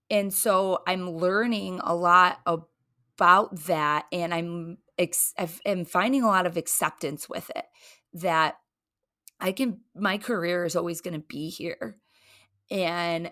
And 0.10 0.34
so 0.34 0.82
I'm 0.86 1.10
learning 1.12 1.80
a 1.84 1.96
lot 1.96 2.40
about 2.46 3.56
that 3.66 4.06
and 4.12 4.34
I'm 4.34 4.78
ex- 4.98 5.34
I'm 5.66 5.86
finding 5.86 6.24
a 6.24 6.28
lot 6.28 6.46
of 6.46 6.58
acceptance 6.58 7.30
with 7.30 7.50
it 7.56 7.66
that 8.14 8.56
I 9.40 9.52
can, 9.52 9.82
my 9.96 10.18
career 10.18 10.66
is 10.66 10.76
always 10.76 11.02
going 11.02 11.16
to 11.16 11.28
be 11.28 11.50
here. 11.50 11.98
And 12.72 13.32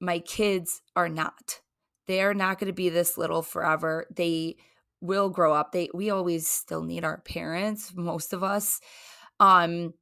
my 0.00 0.18
kids 0.18 0.82
are 0.96 1.08
not. 1.08 1.60
They're 2.06 2.34
not 2.34 2.58
going 2.58 2.66
to 2.66 2.72
be 2.74 2.88
this 2.88 3.16
little 3.16 3.42
forever. 3.42 4.06
They 4.14 4.56
will 5.00 5.28
grow 5.28 5.54
up. 5.54 5.72
They, 5.72 5.88
we 5.94 6.10
always 6.10 6.48
still 6.48 6.82
need 6.82 7.04
our 7.04 7.18
parents, 7.18 7.92
most 7.94 8.32
of 8.32 8.42
us. 8.42 8.80
Um, 9.38 9.94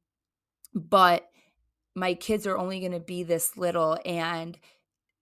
but 0.73 1.27
my 1.95 2.13
kids 2.13 2.47
are 2.47 2.57
only 2.57 2.79
going 2.79 2.93
to 2.93 2.99
be 2.99 3.23
this 3.23 3.57
little 3.57 3.97
and 4.05 4.57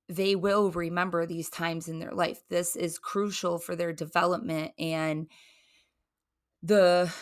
they 0.08 0.36
will 0.36 0.72
remember 0.72 1.26
these 1.26 1.50
times 1.50 1.88
in 1.88 2.00
their 2.00 2.12
life. 2.12 2.42
This 2.50 2.76
is 2.76 2.98
crucial 2.98 3.60
for 3.60 3.76
their 3.76 3.94
development 3.94 4.72
and 4.80 5.28
the 6.64 7.14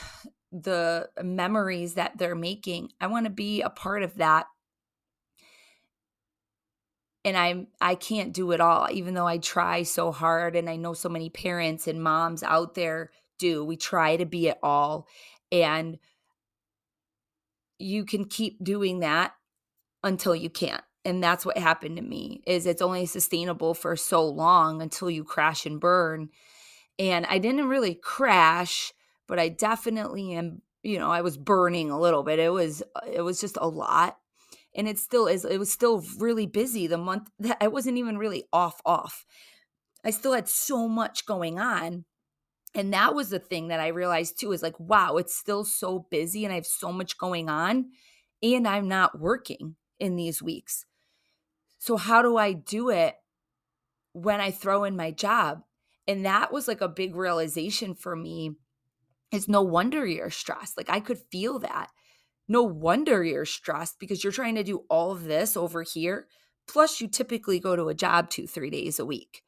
the 0.52 1.10
memories 1.22 1.96
that 1.96 2.18
they're 2.18 2.36
making. 2.36 2.92
I 3.02 3.08
want 3.08 3.26
to 3.26 3.32
be 3.32 3.62
a 3.62 3.70
part 3.70 4.04
of 4.04 4.16
that. 4.16 4.48
And 7.26 7.36
I'm 7.36 7.68
I 7.82 7.96
can't 7.96 8.34
do 8.34 8.52
it 8.52 8.62
all 8.62 8.88
even 8.90 9.14
though 9.14 9.28
I 9.28 9.38
try 9.38 9.84
so 9.84 10.14
hard 10.14 10.56
and 10.56 10.70
I 10.70 10.78
know 10.78 10.94
so 10.94 11.10
many 11.10 11.30
parents 11.30 11.88
and 11.88 12.02
moms 12.02 12.42
out 12.42 12.76
there 12.76 13.12
do. 13.38 13.66
We 13.66 13.76
try 13.76 14.16
to 14.16 14.26
be 14.26 14.48
it 14.48 14.58
all 14.64 15.08
and 15.52 15.98
you 17.80 18.06
can 18.06 18.26
keep 18.26 18.64
doing 18.64 19.00
that 19.00 19.34
until 20.04 20.36
you 20.36 20.50
can't. 20.50 20.84
And 21.06 21.24
that's 21.24 21.46
what 21.46 21.58
happened 21.58 21.98
to 21.98 22.02
me. 22.02 22.42
Is 22.48 22.66
it's 22.66 22.82
only 22.82 23.06
sustainable 23.06 23.74
for 23.74 23.96
so 23.96 24.26
long 24.28 24.82
until 24.82 25.10
you 25.10 25.24
crash 25.24 25.66
and 25.66 25.80
burn. 25.80 26.30
And 27.00 27.26
I 27.26 27.38
didn't 27.38 27.70
really 27.70 27.96
crash 27.96 28.94
but 29.28 29.40
I 29.40 29.50
definitely 29.50 30.34
am, 30.34 30.62
you 30.84 31.00
know, 31.00 31.12
I 31.12 31.22
was 31.22 31.38
burning 31.38 31.92
a 31.92 32.00
little 32.00 32.24
bit. 32.24 32.40
It 32.40 32.50
was 32.50 32.82
uh, 32.96 33.02
it 33.12 33.22
was 33.22 33.40
just 33.40 33.58
a 33.60 33.68
lot. 33.68 34.18
And 34.76 34.88
it 34.88 35.00
still 35.00 35.28
is 35.28 35.46
it 35.46 35.60
was 35.60 35.72
still 35.72 36.04
really 36.18 36.46
busy 36.46 36.88
the 36.88 36.98
month 36.98 37.30
that 37.40 37.58
I 37.62 37.68
wasn't 37.68 37.98
even 37.98 38.18
really 38.18 38.46
off 38.52 38.82
off. 38.86 39.26
I 40.04 40.12
still 40.12 40.34
had 40.34 40.48
so 40.48 40.88
much 40.88 41.26
going 41.26 41.60
on. 41.60 42.06
And 42.76 42.94
that 42.94 43.16
was 43.16 43.30
the 43.30 43.40
thing 43.40 43.70
that 43.70 43.80
I 43.80 43.88
realized 43.88 44.40
too 44.40 44.52
is 44.52 44.62
like, 44.62 44.80
wow, 44.80 45.18
it's 45.18 45.36
still 45.36 45.66
so 45.66 46.06
busy 46.12 46.44
and 46.44 46.52
I 46.52 46.56
have 46.56 46.66
so 46.66 46.92
much 46.92 47.18
going 47.18 47.50
on 47.50 47.88
and 48.44 48.68
I'm 48.68 48.88
not 48.88 49.20
working 49.20 49.76
in 50.00 50.16
these 50.16 50.42
weeks. 50.42 50.86
So, 51.80 51.98
how 51.98 52.22
do 52.22 52.38
I 52.38 52.54
do 52.54 52.90
it 52.90 53.16
when 54.14 54.42
I 54.42 54.52
throw 54.52 54.84
in 54.84 54.96
my 54.96 55.12
job? 55.12 55.62
And 56.08 56.26
that 56.26 56.52
was 56.52 56.68
like 56.68 56.82
a 56.82 56.88
big 56.88 57.16
realization 57.16 57.94
for 57.94 58.16
me 58.16 58.56
it's 59.32 59.48
no 59.48 59.62
wonder 59.62 60.06
you're 60.06 60.30
stressed. 60.30 60.78
Like 60.78 60.90
I 60.90 61.00
could 61.00 61.20
feel 61.32 61.60
that. 61.60 61.90
No 62.48 62.64
wonder 62.64 63.24
you're 63.24 63.46
stressed 63.46 64.00
because 64.00 64.24
you're 64.24 64.32
trying 64.32 64.56
to 64.56 64.64
do 64.64 64.86
all 64.90 65.12
of 65.12 65.26
this 65.26 65.58
over 65.58 65.84
here. 65.84 66.28
Plus, 66.68 67.02
you 67.02 67.08
typically 67.08 67.60
go 67.60 67.76
to 67.76 67.90
a 67.90 67.94
job 67.94 68.30
two, 68.30 68.48
three 68.48 68.70
days 68.70 69.00
a 69.00 69.06
week. 69.06 69.44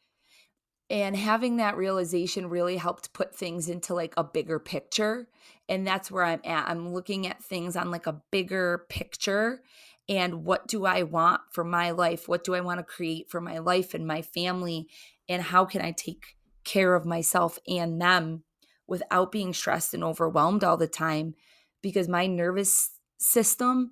And 0.89 1.15
having 1.15 1.58
that 1.58 1.78
realization 1.78 2.50
really 2.50 2.78
helped 2.78 3.13
put 3.13 3.36
things 3.36 3.70
into 3.70 3.94
like 3.94 4.13
a 4.18 4.24
bigger 4.24 4.60
picture. 4.60 5.28
And 5.68 5.86
that's 5.86 6.10
where 6.10 6.24
I'm 6.24 6.42
at. 6.44 6.68
I'm 6.68 6.94
looking 6.94 7.28
at 7.28 7.44
things 7.44 7.76
on 7.76 7.92
like 7.92 8.08
a 8.08 8.22
bigger 8.32 8.86
picture. 8.89 9.62
And 10.08 10.44
what 10.44 10.68
do 10.68 10.86
I 10.86 11.04
want 11.04 11.42
for 11.52 11.63
my 11.63 11.92
life? 11.92 12.28
What 12.28 12.44
do 12.44 12.56
I 12.56 12.62
want 12.62 12.80
to 12.80 12.84
create 12.84 13.30
for 13.30 13.39
my 13.39 13.60
life 13.60 13.94
and 13.94 14.08
my 14.08 14.24
family? 14.24 14.88
And 15.28 15.42
how 15.42 15.65
can 15.65 15.82
I 15.82 15.92
take 15.92 16.36
care 16.63 16.96
of 16.96 17.06
myself 17.06 17.60
and 17.68 18.02
them 18.02 18.44
without 18.89 19.32
being 19.32 19.54
stressed 19.54 19.93
and 19.93 20.04
overwhelmed 20.04 20.63
all 20.63 20.78
the 20.78 20.88
time 20.88 21.36
because 21.82 22.08
my 22.08 22.25
nervous 22.25 22.91
system 23.17 23.91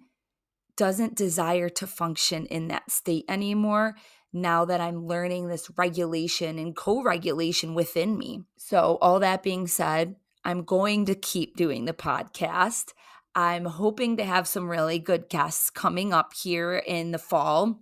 doesn't 0.75 1.15
desire 1.15 1.69
to 1.69 1.87
function 1.87 2.45
in 2.45 2.67
that 2.67 2.91
state 2.91 3.25
anymore 3.27 3.95
now 4.33 4.65
that 4.65 4.81
I'm 4.81 5.07
learning 5.07 5.47
this 5.47 5.69
regulation 5.77 6.59
and 6.59 6.75
co 6.75 7.01
regulation 7.01 7.73
within 7.73 8.17
me. 8.17 8.43
So, 8.57 8.97
all 9.01 9.19
that 9.19 9.43
being 9.43 9.67
said, 9.67 10.15
I'm 10.43 10.63
going 10.63 11.05
to 11.05 11.15
keep 11.15 11.55
doing 11.55 11.85
the 11.85 11.93
podcast. 11.93 12.93
I'm 13.35 13.65
hoping 13.65 14.17
to 14.17 14.23
have 14.23 14.47
some 14.47 14.69
really 14.69 14.99
good 14.99 15.29
guests 15.29 15.69
coming 15.69 16.13
up 16.13 16.33
here 16.33 16.75
in 16.75 17.11
the 17.11 17.19
fall 17.19 17.81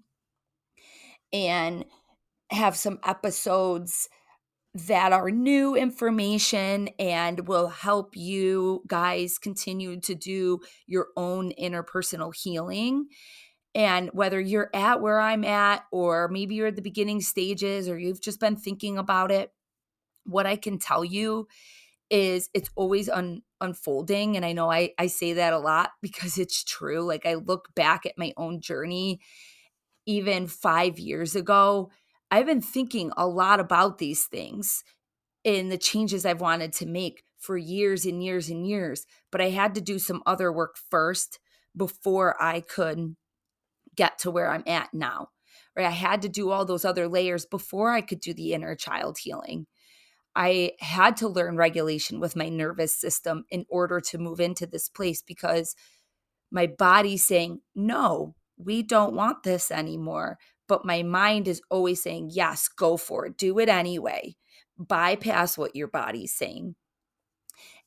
and 1.32 1.86
have 2.51 2.75
some 2.75 2.99
episodes 3.04 4.10
that 4.75 5.13
are 5.13 5.31
new 5.31 5.73
information 5.73 6.89
and 6.99 7.47
will 7.47 7.69
help 7.69 8.15
you 8.17 8.83
guys 8.88 9.38
continue 9.38 9.99
to 10.01 10.13
do 10.13 10.59
your 10.85 11.07
own 11.15 11.53
interpersonal 11.53 12.35
healing. 12.35 13.07
And 13.73 14.09
whether 14.11 14.39
you're 14.39 14.69
at 14.73 15.01
where 15.01 15.19
I'm 15.21 15.45
at, 15.45 15.85
or 15.93 16.27
maybe 16.27 16.55
you're 16.55 16.67
at 16.67 16.75
the 16.75 16.81
beginning 16.81 17.21
stages, 17.21 17.88
or 17.88 17.97
you've 17.97 18.21
just 18.21 18.41
been 18.41 18.57
thinking 18.57 18.97
about 18.97 19.31
it, 19.31 19.51
what 20.25 20.45
I 20.45 20.57
can 20.57 20.77
tell 20.77 21.05
you 21.05 21.47
is 22.09 22.49
it's 22.53 22.69
always 22.75 23.07
un- 23.07 23.43
unfolding. 23.61 24.35
And 24.35 24.45
I 24.45 24.51
know 24.51 24.69
I, 24.69 24.91
I 24.97 25.07
say 25.07 25.33
that 25.33 25.53
a 25.53 25.59
lot 25.59 25.91
because 26.01 26.38
it's 26.38 26.65
true. 26.65 27.01
Like 27.01 27.25
I 27.25 27.35
look 27.35 27.73
back 27.75 28.05
at 28.05 28.17
my 28.17 28.33
own 28.35 28.59
journey, 28.59 29.21
even 30.05 30.47
five 30.47 30.99
years 30.99 31.33
ago, 31.33 31.91
I've 32.36 32.45
been 32.45 32.62
thinking 32.62 33.13
a 33.15 33.26
lot 33.26 33.62
about 33.62 33.98
these 33.98 34.26
things 34.26 34.84
and 35.45 35.71
the 35.71 35.78
changes 35.78 36.26
I've 36.26 36.41
wanted 36.41 36.74
to 36.74 36.86
make 36.86 37.24
for 37.39 37.56
years 37.56 38.06
and 38.06 38.21
years 38.21 38.50
and 38.50 38.67
years. 38.67 39.06
But 39.32 39.39
I 39.39 39.52
had 39.52 39.74
to 39.76 39.82
do 39.82 40.00
some 40.00 40.21
other 40.26 40.52
work 40.52 40.76
first 40.91 41.39
before 41.78 42.36
I 42.43 42.60
could 42.60 43.15
get 43.95 44.19
to 44.19 44.32
where 44.32 44.52
I'm 44.52 44.65
at 44.67 44.93
now. 44.93 45.30
Right. 45.78 45.86
I 45.86 45.91
had 45.91 46.24
to 46.24 46.30
do 46.30 46.50
all 46.50 46.65
those 46.65 46.84
other 46.84 47.08
layers 47.08 47.45
before 47.45 47.93
I 47.93 48.02
could 48.02 48.19
do 48.19 48.34
the 48.34 48.52
inner 48.52 48.76
child 48.76 49.17
healing. 49.21 49.67
I 50.36 50.71
had 50.82 51.15
to 51.17 51.30
learn 51.30 51.56
regulation 51.56 52.19
with 52.19 52.36
my 52.36 52.50
nervous 52.50 53.00
system 53.00 53.45
in 53.50 53.65
order 53.69 54.02
to 54.02 54.17
move 54.17 54.41
into 54.41 54.67
this 54.67 54.89
place 54.89 55.21
because 55.21 55.74
my 56.52 56.67
body's 56.67 57.26
saying, 57.26 57.62
no, 57.74 58.36
we 58.58 58.84
don't 58.84 59.15
want 59.15 59.43
this 59.43 59.71
anymore. 59.71 60.38
But 60.67 60.86
my 60.86 61.04
mind 61.04 61.47
is 61.47 61.62
always 61.69 62.01
saying, 62.01 62.32
yes, 62.34 62.67
go 62.67 62.97
for 62.97 63.25
it, 63.28 63.38
do 63.38 63.60
it 63.60 63.69
anyway. 63.69 64.36
Bypass 64.78 65.58
what 65.58 65.75
your 65.75 65.88
body's 65.88 66.34
saying. 66.34 66.75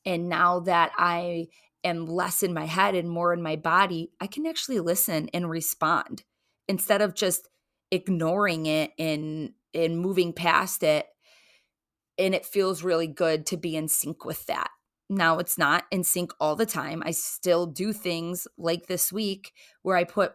And 0.07 0.29
now 0.29 0.61
that 0.61 0.93
I 0.97 1.49
am 1.85 2.07
less 2.07 2.43
in 2.43 2.55
my 2.55 2.67
head 2.67 2.95
and 2.95 3.11
more 3.11 3.33
in 3.33 3.43
my 3.43 3.57
body, 3.57 4.11
I 4.21 4.27
can 4.27 4.47
actually 4.47 4.81
listen 4.81 5.29
and 5.35 5.51
respond 5.51 6.25
instead 6.69 7.03
of 7.03 7.14
just 7.14 7.49
ignoring 7.91 8.67
it 8.67 8.93
and 8.99 9.53
and 9.75 9.99
moving 9.99 10.33
past 10.33 10.83
it 10.83 11.07
and 12.19 12.35
it 12.35 12.45
feels 12.45 12.83
really 12.83 13.07
good 13.07 13.47
to 13.47 13.57
be 13.57 13.77
in 13.77 13.88
sync 13.88 14.25
with 14.25 14.45
that. 14.47 14.71
Now, 15.11 15.38
it's 15.38 15.57
not 15.57 15.85
in 15.90 16.05
sync 16.05 16.33
all 16.38 16.55
the 16.55 16.66
time. 16.66 17.03
I 17.05 17.12
still 17.12 17.66
do 17.66 17.94
things 17.94 18.47
like 18.59 18.87
this 18.87 19.11
week 19.11 19.53
where 19.81 19.97
I 19.97 20.05
put 20.05 20.33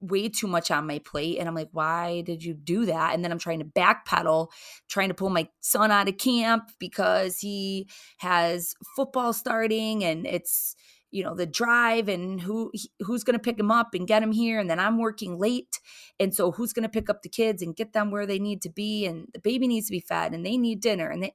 way 0.00 0.28
too 0.28 0.48
much 0.48 0.72
on 0.72 0.86
my 0.86 0.98
plate 0.98 1.38
and 1.38 1.48
I'm 1.48 1.54
like, 1.54 1.68
why 1.70 2.22
did 2.22 2.42
you 2.42 2.52
do 2.52 2.86
that? 2.86 3.14
And 3.14 3.22
then 3.22 3.30
I'm 3.30 3.38
trying 3.38 3.60
to 3.60 3.64
backpedal, 3.64 4.48
trying 4.88 5.08
to 5.08 5.14
pull 5.14 5.30
my 5.30 5.48
son 5.60 5.92
out 5.92 6.08
of 6.08 6.18
camp 6.18 6.70
because 6.80 7.38
he 7.38 7.88
has 8.18 8.74
football 8.96 9.32
starting 9.32 10.02
and 10.02 10.26
it's 10.26 10.74
you 11.12 11.22
know 11.22 11.34
the 11.34 11.46
drive 11.46 12.08
and 12.08 12.40
who 12.40 12.72
who's 13.00 13.22
going 13.22 13.38
to 13.38 13.42
pick 13.42 13.58
him 13.58 13.70
up 13.70 13.94
and 13.94 14.08
get 14.08 14.22
him 14.22 14.32
here 14.32 14.58
and 14.58 14.68
then 14.68 14.80
i'm 14.80 14.98
working 14.98 15.38
late 15.38 15.78
and 16.18 16.34
so 16.34 16.50
who's 16.50 16.72
going 16.72 16.82
to 16.82 16.88
pick 16.88 17.08
up 17.08 17.22
the 17.22 17.28
kids 17.28 17.62
and 17.62 17.76
get 17.76 17.92
them 17.92 18.10
where 18.10 18.26
they 18.26 18.40
need 18.40 18.60
to 18.60 18.68
be 18.68 19.06
and 19.06 19.28
the 19.32 19.38
baby 19.38 19.68
needs 19.68 19.86
to 19.86 19.92
be 19.92 20.00
fed 20.00 20.34
and 20.34 20.44
they 20.44 20.56
need 20.56 20.80
dinner 20.80 21.08
and 21.08 21.22
they, 21.22 21.34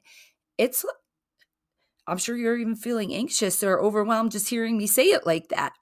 it's 0.57 0.85
i'm 2.11 2.17
sure 2.17 2.37
you're 2.37 2.57
even 2.57 2.75
feeling 2.75 3.13
anxious 3.13 3.63
or 3.63 3.81
overwhelmed 3.81 4.31
just 4.31 4.49
hearing 4.49 4.77
me 4.77 4.85
say 4.85 5.05
it 5.05 5.25
like 5.25 5.47
that 5.49 5.73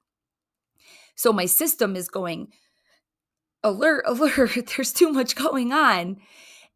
so 1.15 1.34
my 1.34 1.46
system 1.46 1.96
is 1.96 2.08
going 2.08 2.48
alert 3.63 4.04
alert 4.08 4.72
there's 4.76 4.94
too 4.94 5.12
much 5.12 5.36
going 5.36 5.74
on 5.74 6.18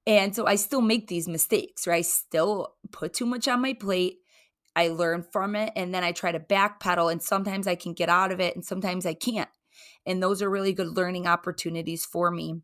and 0.06 0.36
so 0.36 0.46
i 0.46 0.56
still 0.56 0.82
make 0.82 1.08
these 1.08 1.28
mistakes 1.28 1.88
right 1.88 2.00
i 2.00 2.02
still 2.02 2.76
put 2.92 3.13
too 3.13 3.26
much 3.26 3.48
on 3.48 3.62
my 3.62 3.74
plate 3.74 4.18
I 4.76 4.88
learn 4.88 5.24
from 5.24 5.56
it 5.56 5.72
and 5.76 5.94
then 5.94 6.04
I 6.04 6.12
try 6.12 6.32
to 6.32 6.39
backpedal 6.39 7.12
and 7.12 7.22
sometimes 7.22 7.68
I 7.68 7.76
can 7.76 7.94
get 7.94 8.10
out 8.10 8.32
of 8.32 8.39
it 8.39 8.56
and 8.56 8.66
sometimes 8.66 9.06
I 9.06 9.13
can't. 9.13 9.50
And 10.06 10.22
those 10.22 10.42
are 10.42 10.50
really 10.50 10.74
good 10.74 10.98
learning 10.98 11.28
opportunities 11.28 12.06
for 12.06 12.32
me. 12.32 12.62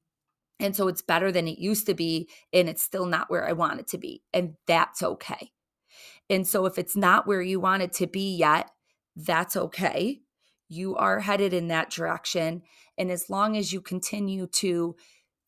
And 0.60 0.76
so 0.76 0.88
it's 0.88 1.02
better 1.02 1.32
than 1.32 1.48
it 1.48 1.60
used 1.60 1.86
to 1.86 1.94
be 1.94 2.30
and 2.52 2.68
it's 2.68 2.84
still 2.84 3.06
not 3.06 3.30
where 3.30 3.48
I 3.48 3.54
want 3.54 3.80
it 3.80 3.88
to 3.90 3.98
be. 3.98 4.24
And 4.34 4.56
that's 4.68 5.04
okay. 5.04 5.52
And 6.30 6.48
so 6.48 6.66
if 6.66 6.78
it's 6.78 6.96
not 6.96 7.28
where 7.28 7.42
you 7.42 7.60
want 7.60 7.84
it 7.84 7.94
to 7.94 8.08
be 8.08 8.36
yet, 8.36 8.70
that's 9.16 9.56
okay. 9.56 10.22
You 10.68 10.96
are 10.96 11.20
headed 11.20 11.54
in 11.54 11.68
that 11.70 11.90
direction. 11.90 12.62
And 12.98 13.10
as 13.12 13.30
long 13.30 13.58
as 13.58 13.74
you 13.74 13.82
continue 13.82 14.48
to 14.48 14.96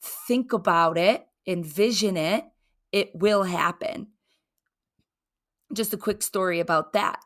think 0.02 0.54
about 0.54 0.98
it, 0.98 1.28
envision 1.46 2.18
it, 2.18 2.46
it 2.92 3.12
will 3.14 3.44
happen 3.44 4.08
just 5.74 5.94
a 5.94 5.98
quick 5.98 6.22
story 6.22 6.60
about 6.60 6.94
that. 6.94 7.20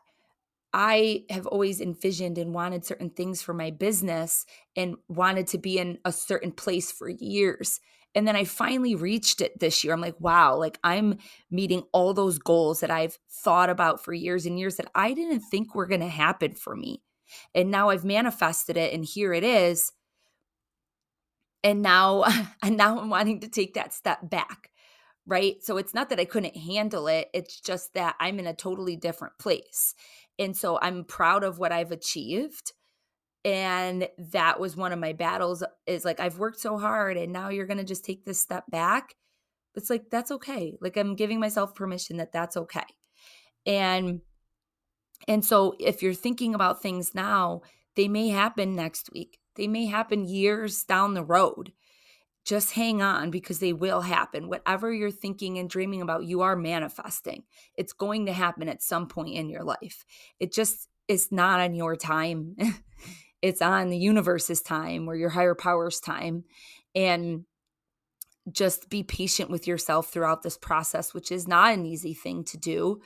I 0.72 1.24
have 1.30 1.46
always 1.46 1.80
envisioned 1.80 2.38
and 2.38 2.54
wanted 2.54 2.84
certain 2.84 3.10
things 3.10 3.40
for 3.40 3.54
my 3.54 3.70
business 3.70 4.44
and 4.76 4.96
wanted 5.08 5.46
to 5.48 5.58
be 5.58 5.78
in 5.78 5.98
a 6.04 6.12
certain 6.12 6.52
place 6.52 6.92
for 6.92 7.08
years. 7.08 7.80
And 8.16 8.26
then 8.26 8.34
I 8.34 8.44
finally 8.44 8.94
reached 8.94 9.40
it 9.40 9.60
this 9.60 9.84
year. 9.84 9.92
I'm 9.92 10.00
like, 10.00 10.18
wow, 10.18 10.56
like 10.56 10.78
I'm 10.82 11.18
meeting 11.50 11.84
all 11.92 12.14
those 12.14 12.38
goals 12.38 12.80
that 12.80 12.90
I've 12.90 13.18
thought 13.30 13.70
about 13.70 14.02
for 14.02 14.14
years 14.14 14.46
and 14.46 14.58
years 14.58 14.76
that 14.76 14.90
I 14.94 15.12
didn't 15.12 15.40
think 15.40 15.74
were 15.74 15.86
going 15.86 16.00
to 16.00 16.08
happen 16.08 16.54
for 16.54 16.74
me. 16.74 17.02
And 17.54 17.70
now 17.70 17.90
I've 17.90 18.04
manifested 18.04 18.76
it 18.78 18.94
and 18.94 19.04
here 19.04 19.34
it 19.34 19.44
is. 19.44 19.92
And 21.62 21.82
now 21.82 22.24
and 22.62 22.76
now 22.76 22.98
I'm 22.98 23.10
wanting 23.10 23.40
to 23.40 23.48
take 23.48 23.74
that 23.74 23.92
step 23.92 24.28
back 24.28 24.70
right? 25.26 25.56
So 25.62 25.76
it's 25.76 25.94
not 25.94 26.08
that 26.10 26.20
I 26.20 26.24
couldn't 26.24 26.56
handle 26.56 27.08
it, 27.08 27.28
it's 27.34 27.60
just 27.60 27.94
that 27.94 28.14
I'm 28.20 28.38
in 28.38 28.46
a 28.46 28.54
totally 28.54 28.96
different 28.96 29.38
place. 29.38 29.94
And 30.38 30.56
so 30.56 30.78
I'm 30.80 31.04
proud 31.04 31.44
of 31.44 31.58
what 31.58 31.72
I've 31.72 31.92
achieved. 31.92 32.72
And 33.46 34.08
that 34.18 34.58
was 34.58 34.76
one 34.76 34.92
of 34.92 34.98
my 34.98 35.12
battles 35.12 35.62
is 35.86 36.04
like 36.04 36.18
I've 36.18 36.40
worked 36.40 36.58
so 36.58 36.76
hard 36.78 37.16
and 37.16 37.32
now 37.32 37.48
you're 37.48 37.66
going 37.66 37.78
to 37.78 37.84
just 37.84 38.04
take 38.04 38.24
this 38.24 38.40
step 38.40 38.64
back. 38.68 39.14
It's 39.76 39.88
like 39.88 40.10
that's 40.10 40.32
okay. 40.32 40.76
Like 40.80 40.96
I'm 40.96 41.14
giving 41.14 41.38
myself 41.38 41.72
permission 41.72 42.16
that 42.16 42.32
that's 42.32 42.56
okay. 42.56 42.84
And 43.64 44.20
and 45.28 45.44
so 45.44 45.76
if 45.78 46.02
you're 46.02 46.12
thinking 46.12 46.56
about 46.56 46.82
things 46.82 47.14
now, 47.14 47.62
they 47.94 48.08
may 48.08 48.30
happen 48.30 48.74
next 48.74 49.12
week. 49.12 49.38
They 49.54 49.68
may 49.68 49.86
happen 49.86 50.28
years 50.28 50.82
down 50.82 51.14
the 51.14 51.24
road 51.24 51.72
just 52.44 52.72
hang 52.72 53.02
on 53.02 53.30
because 53.30 53.58
they 53.58 53.72
will 53.72 54.00
happen. 54.00 54.48
Whatever 54.48 54.92
you're 54.92 55.10
thinking 55.10 55.58
and 55.58 55.68
dreaming 55.68 56.00
about, 56.00 56.24
you 56.24 56.42
are 56.42 56.54
manifesting. 56.54 57.42
It's 57.74 57.92
going 57.92 58.26
to 58.26 58.32
happen 58.32 58.68
at 58.68 58.82
some 58.82 59.08
point 59.08 59.34
in 59.34 59.50
your 59.50 59.64
life. 59.64 60.04
It 60.38 60.52
just 60.52 60.88
is 61.08 61.32
not 61.32 61.58
on 61.58 61.74
your 61.74 61.96
time. 61.96 62.56
it's 63.42 63.62
on 63.62 63.88
the 63.88 63.98
universe's 63.98 64.62
time 64.62 65.08
or 65.08 65.14
your 65.14 65.30
higher 65.30 65.54
power's 65.54 66.00
time. 66.00 66.44
And 66.94 67.44
just 68.50 68.88
be 68.88 69.02
patient 69.02 69.50
with 69.50 69.66
yourself 69.66 70.08
throughout 70.08 70.42
this 70.42 70.56
process, 70.56 71.12
which 71.12 71.32
is 71.32 71.48
not 71.48 71.74
an 71.74 71.84
easy 71.84 72.14
thing 72.14 72.44
to 72.44 72.56
do. 72.56 73.00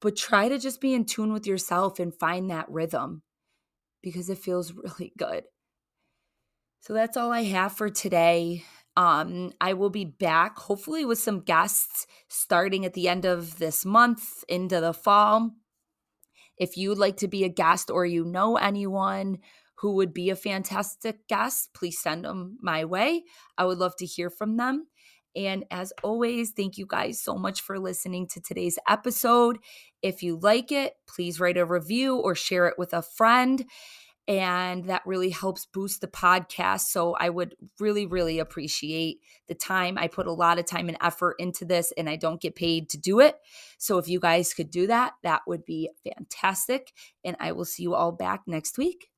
But 0.00 0.16
try 0.16 0.48
to 0.48 0.58
just 0.58 0.80
be 0.80 0.94
in 0.94 1.04
tune 1.04 1.32
with 1.32 1.46
yourself 1.46 1.98
and 1.98 2.14
find 2.14 2.50
that 2.50 2.70
rhythm 2.70 3.22
because 4.02 4.30
it 4.30 4.38
feels 4.38 4.72
really 4.74 5.12
good. 5.18 5.44
So 6.80 6.94
that's 6.94 7.16
all 7.16 7.32
I 7.32 7.42
have 7.42 7.72
for 7.72 7.90
today. 7.90 8.64
Um, 8.96 9.52
I 9.60 9.74
will 9.74 9.90
be 9.90 10.04
back 10.04 10.58
hopefully 10.58 11.04
with 11.04 11.18
some 11.18 11.40
guests 11.40 12.06
starting 12.28 12.84
at 12.84 12.94
the 12.94 13.08
end 13.08 13.24
of 13.24 13.58
this 13.58 13.84
month 13.84 14.44
into 14.48 14.80
the 14.80 14.92
fall. 14.92 15.52
If 16.58 16.76
you'd 16.76 16.98
like 16.98 17.16
to 17.18 17.28
be 17.28 17.44
a 17.44 17.48
guest 17.48 17.90
or 17.90 18.04
you 18.04 18.24
know 18.24 18.56
anyone 18.56 19.38
who 19.76 19.94
would 19.94 20.12
be 20.12 20.30
a 20.30 20.36
fantastic 20.36 21.26
guest, 21.28 21.70
please 21.72 22.00
send 22.00 22.24
them 22.24 22.58
my 22.60 22.84
way. 22.84 23.24
I 23.56 23.64
would 23.64 23.78
love 23.78 23.94
to 23.98 24.06
hear 24.06 24.28
from 24.30 24.56
them. 24.56 24.86
And 25.36 25.64
as 25.70 25.92
always, 26.02 26.50
thank 26.50 26.78
you 26.78 26.86
guys 26.86 27.20
so 27.20 27.36
much 27.36 27.60
for 27.60 27.78
listening 27.78 28.26
to 28.28 28.40
today's 28.40 28.78
episode. 28.88 29.58
If 30.02 30.22
you 30.22 30.38
like 30.40 30.72
it, 30.72 30.94
please 31.06 31.38
write 31.38 31.58
a 31.58 31.64
review 31.64 32.16
or 32.16 32.34
share 32.34 32.66
it 32.66 32.74
with 32.76 32.92
a 32.92 33.02
friend 33.02 33.64
and 34.28 34.84
that 34.84 35.00
really 35.06 35.30
helps 35.30 35.64
boost 35.64 36.02
the 36.02 36.06
podcast. 36.06 36.82
So 36.82 37.14
I 37.14 37.30
would 37.30 37.56
really, 37.80 38.04
really 38.04 38.38
appreciate 38.38 39.20
the 39.48 39.54
time. 39.54 39.96
I 39.96 40.06
put 40.06 40.26
a 40.26 40.32
lot 40.32 40.58
of 40.58 40.66
time 40.66 40.88
and 40.88 40.98
effort 41.00 41.36
into 41.38 41.64
this, 41.64 41.92
and 41.96 42.10
I 42.10 42.16
don't 42.16 42.40
get 42.40 42.54
paid 42.54 42.90
to 42.90 42.98
do 42.98 43.20
it. 43.20 43.36
So 43.78 43.96
if 43.96 44.06
you 44.06 44.20
guys 44.20 44.52
could 44.52 44.70
do 44.70 44.86
that, 44.88 45.14
that 45.22 45.40
would 45.46 45.64
be 45.64 45.90
fantastic. 46.04 46.92
And 47.24 47.36
I 47.40 47.52
will 47.52 47.64
see 47.64 47.82
you 47.82 47.94
all 47.94 48.12
back 48.12 48.42
next 48.46 48.76
week. 48.76 49.08